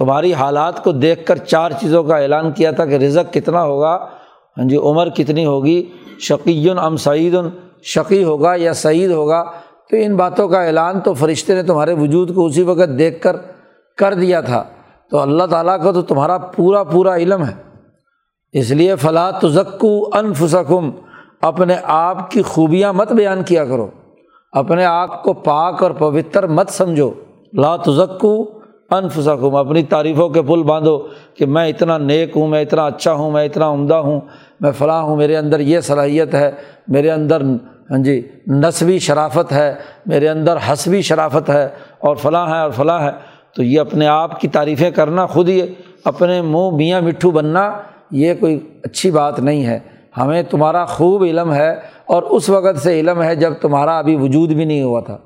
تمہاری 0.00 0.32
حالات 0.32 0.84
کو 0.84 0.92
دیکھ 0.92 1.26
کر 1.26 1.36
چار 1.36 1.70
چیزوں 1.70 2.04
کا 2.04 2.16
اعلان 2.16 2.52
کیا 2.52 2.70
تھا 2.70 2.86
کہ 2.86 2.94
رزق 2.94 3.32
کتنا 3.32 3.62
ہوگا؟ 3.62 4.06
ہاں 4.58 4.68
جی 4.68 4.76
عمر 4.76 5.08
کتنی 5.08 5.46
ہوگی؟ 5.46 5.92
شقی 6.20 6.70
ام 6.70 6.96
سعید 6.96 7.36
شقی 7.82 8.24
ہوگا 8.24 8.54
یا 8.56 8.72
سعید 8.72 9.10
ہوگا؟ 9.10 9.44
تو 9.90 9.96
ان 9.96 10.16
باتوں 10.16 10.48
کا 10.48 10.62
اعلان 10.62 11.00
تو 11.00 11.14
فرشتے 11.14 11.54
نے 11.54 11.62
تمہارے 11.62 11.92
وجود 11.92 12.34
کو 12.34 12.46
اسی 12.46 12.62
وقت 12.62 12.98
دیکھ 12.98 13.22
کر 13.22 13.36
کر 13.98 14.14
دیا 14.14 14.40
تھا۔ 14.40 14.64
تو 15.10 15.18
اللہ 15.18 15.44
تعالیٰ 15.44 15.82
کا 15.82 15.92
تو 15.92 16.02
تمہارا 16.02 16.38
پورا 16.38 16.84
پورا 16.84 17.16
علم 17.16 17.44
ہے۔ 17.44 17.54
اس 18.52 18.70
لیے 18.70 18.96
فلاں 18.96 19.32
تزکو 19.32 20.08
انفسکم، 20.12 20.90
اپنے 21.42 21.76
آپ 21.82 22.30
کی 22.30 22.42
خوبیاں 22.42 22.92
مت 22.92 23.12
بیان 23.12 23.42
کیا 23.42 23.64
کرو۔ 23.64 23.86
اپنے 24.52 24.84
آپ 24.84 25.22
کو 25.22 25.32
پاک 25.32 25.82
اور 25.82 25.90
پوتر 25.90 26.46
مت 26.46 26.70
سمجھو۔ 26.70 27.10
لا 27.52 27.76
تزکو 27.76 28.59
انفسکم 28.90 29.54
اپنی 29.54 29.82
تعریفوں 29.82 30.28
کے 30.28 30.42
پل 30.42 30.62
باندھو 30.62 30.98
کہ 31.34 31.46
میں 31.46 31.68
اتنا 31.68 31.98
نیک 31.98 32.36
ہوں، 32.36 32.48
میں 32.48 32.62
اتنا 32.62 32.86
اچھا 32.86 33.12
ہوں، 33.12 33.30
میں 33.30 33.44
اتنا 33.44 33.70
عمدہ 33.70 33.94
ہوں، 33.94 34.20
میں 34.60 34.72
فلاں 34.78 35.02
ہوں، 35.02 35.16
میرے 35.16 35.36
اندر 35.36 35.60
یہ 35.60 35.80
صلاحیت 35.80 36.34
ہے، 36.34 36.50
میرے 36.88 37.10
اندر 37.10 37.42
ہاں 37.90 37.98
جی 37.98 38.20
نصبی 38.46 38.98
شرافت 38.98 39.52
ہے، 39.52 39.74
میرے 40.06 40.28
اندر 40.28 40.56
حسبی 40.68 41.02
شرافت 41.02 41.50
ہے، 41.50 41.68
اور 41.98 42.16
فلاں 42.16 42.46
ہے 42.46 42.60
اور 42.60 42.70
فلاں 42.70 43.00
ہے۔ 43.00 43.10
تو 43.56 43.62
یہ 43.62 43.80
اپنے 43.80 44.06
آپ 44.06 44.40
کی 44.40 44.48
تعریفیں 44.48 44.90
کرنا، 44.90 45.26
خود 45.26 45.48
ہی 45.48 45.60
اپنے 46.04 46.42
منہ 46.42 46.70
میاں 46.76 47.00
مٹھو 47.00 47.30
بننا، 47.30 47.70
یہ 48.10 48.34
کوئی 48.40 48.58
اچھی 48.84 49.10
بات 49.10 49.40
نہیں 49.40 49.64
ہے۔ 49.66 49.78
ہمیں 50.16 50.42
تمہارا 50.42 50.84
خوب 50.84 51.22
علم 51.22 51.52
ہے، 51.52 51.70
اور 52.06 52.22
اس 52.22 52.48
وقت 52.48 52.78
سے 52.78 52.98
علم 53.00 53.22
ہے 53.22 53.34
جب 53.36 53.52
تمہارا 53.62 53.98
ابھی 53.98 54.16
وجود 54.16 54.52
بھی 54.52 54.64
نہیں 54.64 54.82
ہوا 54.82 55.00
تھا۔ 55.00 55.18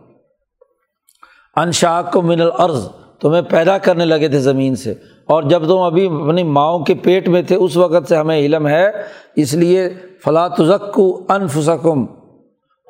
انشاق 1.57 2.12
کو 2.12 2.22
من 2.22 2.40
العرض 2.40 2.87
تمہیں 3.25 3.43
پیدا 3.43 3.79
کرنے 3.79 4.05
لگے 4.05 4.29
تھے 4.29 4.39
زمین 4.39 4.77
سے۔ 4.77 4.95
اور 5.27 5.43
جب 5.43 5.69
تم 5.69 5.79
ابھی 5.79 6.07
اپنی 6.07 6.43
ماؤں 6.43 6.79
کے 6.79 6.95
پیٹ 6.95 7.29
میں 7.29 7.43
تھے، 7.43 7.57
اس 7.57 7.77
وقت 7.77 8.09
سے 8.09 8.17
ہمیں 8.17 8.39
علم 8.39 8.69
ہے۔ 8.69 8.91
اس 9.37 9.55
لیے 9.55 9.89
فلاں 10.25 10.49
تزکو 10.49 11.21
انفسکم، 11.29 12.05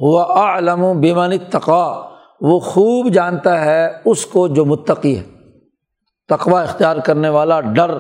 ہوا 0.01 0.59
علم 0.59 0.85
و 0.85 0.95
بیمانی 0.95 1.39
تقوا 1.39 2.09
وہ 2.41 2.59
خوب 2.59 3.09
جانتا 3.09 3.65
ہے 3.65 3.89
اس 4.05 4.27
کو 4.27 4.49
جو 4.49 4.65
متقی 4.65 5.19
ہے۔ 5.19 5.23
تقوا 6.29 6.63
اختیار 6.63 6.97
کرنے 6.97 7.29
والا، 7.29 7.61
ڈر 7.61 7.91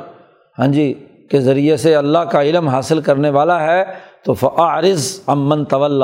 ہاں 0.59 0.67
جی 0.67 0.95
کے 1.31 1.41
ذریعے 1.41 1.77
سے 1.77 1.95
اللہ 1.95 2.19
کا 2.19 2.43
علم 2.43 2.69
حاصل 2.69 3.01
کرنے 3.01 3.31
والا 3.31 3.63
ہے۔ 3.63 3.85
تو 4.25 4.35
فعارض 4.35 5.21
امن 5.27 5.65
طول 5.65 6.03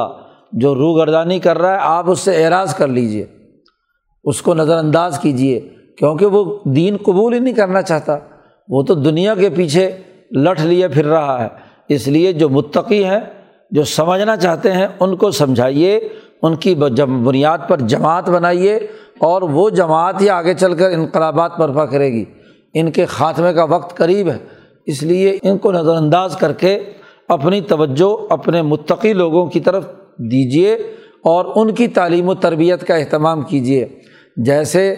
جو 0.52 0.74
روح 0.74 0.96
گردانی 0.96 1.38
کر 1.38 1.58
رہا 1.58 1.72
ہے، 1.72 1.78
آپ 1.80 2.10
اس 2.10 2.18
سے 2.18 2.44
اعراض 2.44 2.74
کر 2.74 2.88
لیجیے 2.88 3.26
اس 4.24 4.42
کو 4.42 4.54
نظر 4.54 4.76
انداز 4.76 5.18
کیجیے 5.18 5.68
کیونکہ 5.98 6.26
وہ 6.26 6.58
دین 6.64 6.96
قبول 6.96 7.34
ہی 7.34 7.38
نہیں 7.38 7.54
کرنا 7.54 7.82
چاہتا۔ 7.82 8.18
وہ 8.68 8.82
تو 8.82 8.94
دنیا 8.94 9.34
کے 9.34 9.50
پیچھے 9.50 9.90
لٹ 10.36 10.60
لیے 10.60 10.88
پھر 10.88 11.06
رہا 11.06 11.44
ہے۔ 11.44 11.48
اس 11.88 12.08
لیے 12.08 12.32
جو 12.32 12.48
متقی 12.48 13.04
ہیں، 13.04 13.20
جو 13.70 13.84
سمجھنا 13.84 14.36
چاہتے 14.36 14.72
ہیں، 14.72 14.86
ان 15.00 15.16
کو 15.16 15.30
سمجھائیے۔ 15.30 16.00
ان 16.42 16.56
کی 16.56 16.74
بنیاد 17.08 17.58
پر 17.68 17.80
جماعت 17.80 18.30
بنائیے 18.30 18.76
اور 19.18 19.42
وہ 19.42 19.70
جماعت 19.70 20.20
ہی 20.20 20.28
آگے 20.28 20.54
چل 20.54 20.74
کر 20.74 20.90
انقلابات 20.90 21.58
برپا 21.58 21.86
کرے 21.86 22.12
گی۔ 22.12 22.24
ان 22.74 22.90
کے 22.90 23.06
خاتمے 23.06 23.52
کا 23.52 23.64
وقت 23.64 23.96
قریب 23.96 24.28
ہے۔ 24.28 24.38
اس 24.86 25.02
لیے 25.02 25.38
ان 25.42 25.58
کو 25.58 25.72
نظر 25.72 25.94
انداز 25.94 26.36
کر 26.36 26.52
کے 26.52 26.78
اپنی 27.28 27.60
توجہ 27.60 28.32
اپنے 28.32 28.62
متقی 28.62 29.12
لوگوں 29.12 29.46
کی 29.46 29.60
طرف 29.60 29.86
دیجیے 30.18 30.74
اور 31.24 31.44
ان 31.54 31.74
کی 31.74 31.88
تعلیم 31.88 32.28
و 32.28 32.34
تربیت 32.34 32.86
کا 32.86 32.94
اہتمام 32.94 33.42
کیجیے۔ 33.42 33.86
جیسے 34.36 34.94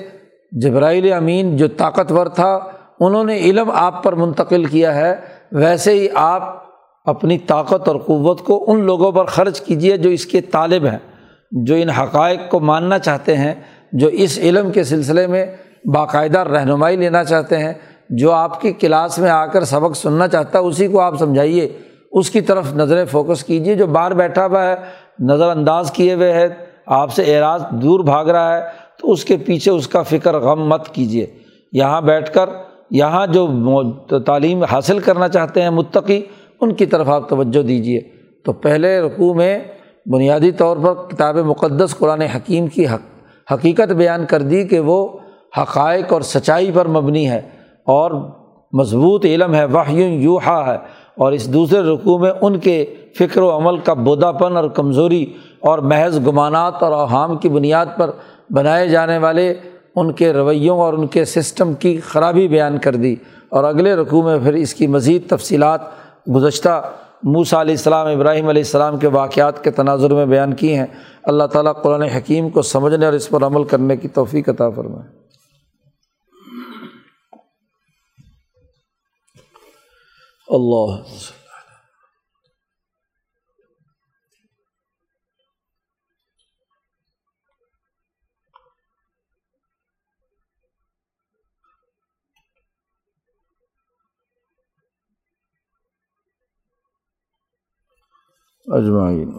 جبرائیل 0.60 1.12
امین 1.12 1.56
جو 1.56 1.68
طاقتور 1.68 2.26
تھا، 2.26 2.58
انہوں 3.00 3.24
نے 3.24 3.38
علم 3.38 3.70
آپ 3.74 4.02
پر 4.02 4.12
منتقل 4.12 4.64
کیا 4.64 4.94
ہے، 4.94 5.16
ویسے 5.52 5.92
ہی 5.92 6.08
آپ 6.14 6.62
اپنی 7.04 7.38
طاقت 7.38 7.88
اور 7.88 7.96
قوت 7.96 8.40
کو 8.40 8.64
ان 8.68 8.84
لوگوں 8.84 9.12
پر 9.12 9.24
خرچ 9.24 9.60
کیجیے 9.60 9.96
جو 9.96 10.10
اس 10.10 10.26
کے 10.26 10.40
طالب 10.40 10.86
ہیں، 10.86 10.98
جو 11.52 11.74
ان 11.74 11.90
حقائق 11.90 12.40
کو 12.50 12.60
ماننا 12.60 12.98
چاہتے 12.98 13.36
ہیں، 13.36 13.54
جو 13.92 14.08
اس 14.08 14.38
علم 14.38 14.70
کے 14.70 14.84
سلسلے 14.84 15.26
میں 15.26 15.46
باقاعدہ 15.84 16.38
رہنمائی 16.38 16.96
لینا 16.96 17.24
چاہتے 17.24 17.58
ہیں، 17.58 17.72
جو 18.10 18.32
آپ 18.32 18.60
کی 18.60 18.72
کلاس 18.72 19.18
میں 19.18 19.30
آ 19.30 19.46
کر 19.46 19.64
سبق 19.64 19.96
سننا 19.96 20.28
چاہتا 20.28 20.58
ہے، 20.58 20.64
اسی 20.64 20.88
کو 20.88 21.00
آپ 21.00 21.18
سمجھائیے۔ 21.18 21.78
اس 22.12 22.30
کی 22.30 22.40
طرف 22.40 22.74
نظریں 22.74 23.04
فوکس 23.04 23.44
کیجیے 23.44 23.74
جو 23.74 23.86
باہر 23.86 24.14
بیٹھا 24.14 24.46
ہوا 24.46 24.64
ہے، 24.64 24.74
نظر 25.18 25.48
انداز 25.48 25.90
کیے 25.90 26.14
ہوئے 26.14 26.32
ہے، 26.32 26.48
آپ 26.86 27.12
سے 27.12 27.36
اعراض 27.36 27.62
دور 27.70 28.00
بھاگ 28.00 28.24
رہا 28.24 28.56
ہے۔ 28.56 28.81
تو 29.02 29.12
اس 29.12 29.24
کے 29.24 29.36
پیچھے 29.36 29.70
اس 29.70 29.88
کا 29.88 30.02
فکر 30.02 30.38
غم 30.38 30.68
مت 30.68 30.88
کیجیے 30.88 31.26
یہاں 31.72 32.00
بیٹھ 32.00 32.32
کر، 32.32 32.48
یہاں 32.90 33.26
جو 33.26 33.46
تعلیم 34.18 34.62
حاصل 34.62 34.98
کرنا 34.98 35.28
چاہتے 35.28 35.62
ہیں 35.62 35.70
متقی، 35.70 36.20
ان 36.60 36.74
کی 36.74 36.86
طرف 36.86 37.08
آپ 37.08 37.28
توجہ 37.28 37.62
دیجیے 37.62 38.00
تو 38.44 38.52
پہلے 38.52 39.00
رقوع 39.00 39.34
میں 39.34 39.58
بنیادی 40.06 40.52
طور 40.52 40.76
پر 40.76 40.94
کتاب 41.08 41.36
مقدس 41.36 41.96
قرآن 41.98 42.20
حکیم 42.20 42.66
کی 42.66 42.86
حق، 42.86 43.52
حقیقت 43.52 43.92
بیان 43.92 44.26
کر 44.26 44.42
دی 44.42 44.64
کہ 44.64 44.80
وہ 44.80 45.08
حقائق 45.58 46.12
اور 46.12 46.20
سچائی 46.20 46.70
پر 46.74 46.88
مبنی 46.88 47.30
ہے 47.30 47.38
اور 47.86 48.10
مضبوط 48.72 49.24
علم 49.24 49.54
ہے 49.54 49.64
وہ 49.64 49.92
یوحا 49.92 50.72
ہے۔ 50.72 51.02
اور 51.16 51.32
اس 51.32 51.52
دوسرے 51.52 51.80
رقوع 51.80 52.18
میں 52.18 52.30
ان 52.40 52.58
کے 52.58 52.84
فکر 53.18 53.40
و 53.42 53.56
عمل 53.56 53.78
کا 53.78 53.92
بودا 53.92 54.32
پن 54.32 54.56
اور 54.56 54.68
کمزوری 54.68 55.26
اور 55.62 55.78
محض 55.78 56.18
گمانات 56.26 56.82
اور 56.82 56.92
اوہام 56.92 57.36
کی 57.36 57.48
بنیاد 57.48 57.86
پر 57.98 58.10
بنائے 58.50 58.88
جانے 58.88 59.18
والے 59.18 59.54
ان 59.96 60.12
کے 60.12 60.32
رویوں 60.32 60.80
اور 60.80 60.92
ان 60.92 61.06
کے 61.06 61.24
سسٹم 61.24 61.74
کی 61.74 62.00
خرابی 62.00 62.48
بیان 62.48 62.78
کر 62.78 62.96
دی 62.96 63.16
اور 63.48 63.64
اگلے 63.64 63.94
رقوع 63.94 64.22
میں 64.22 64.38
پھر 64.38 64.52
اس 64.52 64.74
کی 64.74 64.86
مزید 64.86 65.28
تفصیلات 65.28 65.80
گزشتہ 66.34 66.92
موسا 67.22 67.60
علیہ 67.60 67.72
السلام، 67.72 68.06
ابراہیم 68.06 68.48
علیہ 68.48 68.62
السلام 68.62 68.98
کے 68.98 69.06
واقعات 69.06 69.64
کے 69.64 69.70
تناظر 69.70 70.14
میں 70.14 70.26
بیان 70.26 70.54
کی 70.54 70.76
ہیں۔ 70.76 70.86
اللہ 71.22 71.44
تعالیٰ 71.44 71.72
قرآن 71.82 72.02
حکیم 72.02 72.50
کو 72.50 72.62
سمجھنے 72.62 73.04
اور 73.04 73.12
اس 73.12 73.28
پر 73.28 73.42
عمل 73.42 73.64
کرنے 73.64 73.96
کی 73.96 74.08
توفیق 74.08 74.48
عطا 74.48 74.70
فرمائے۔ 74.70 75.08
اللہ 80.48 81.02
اجمعین۔ 98.72 99.34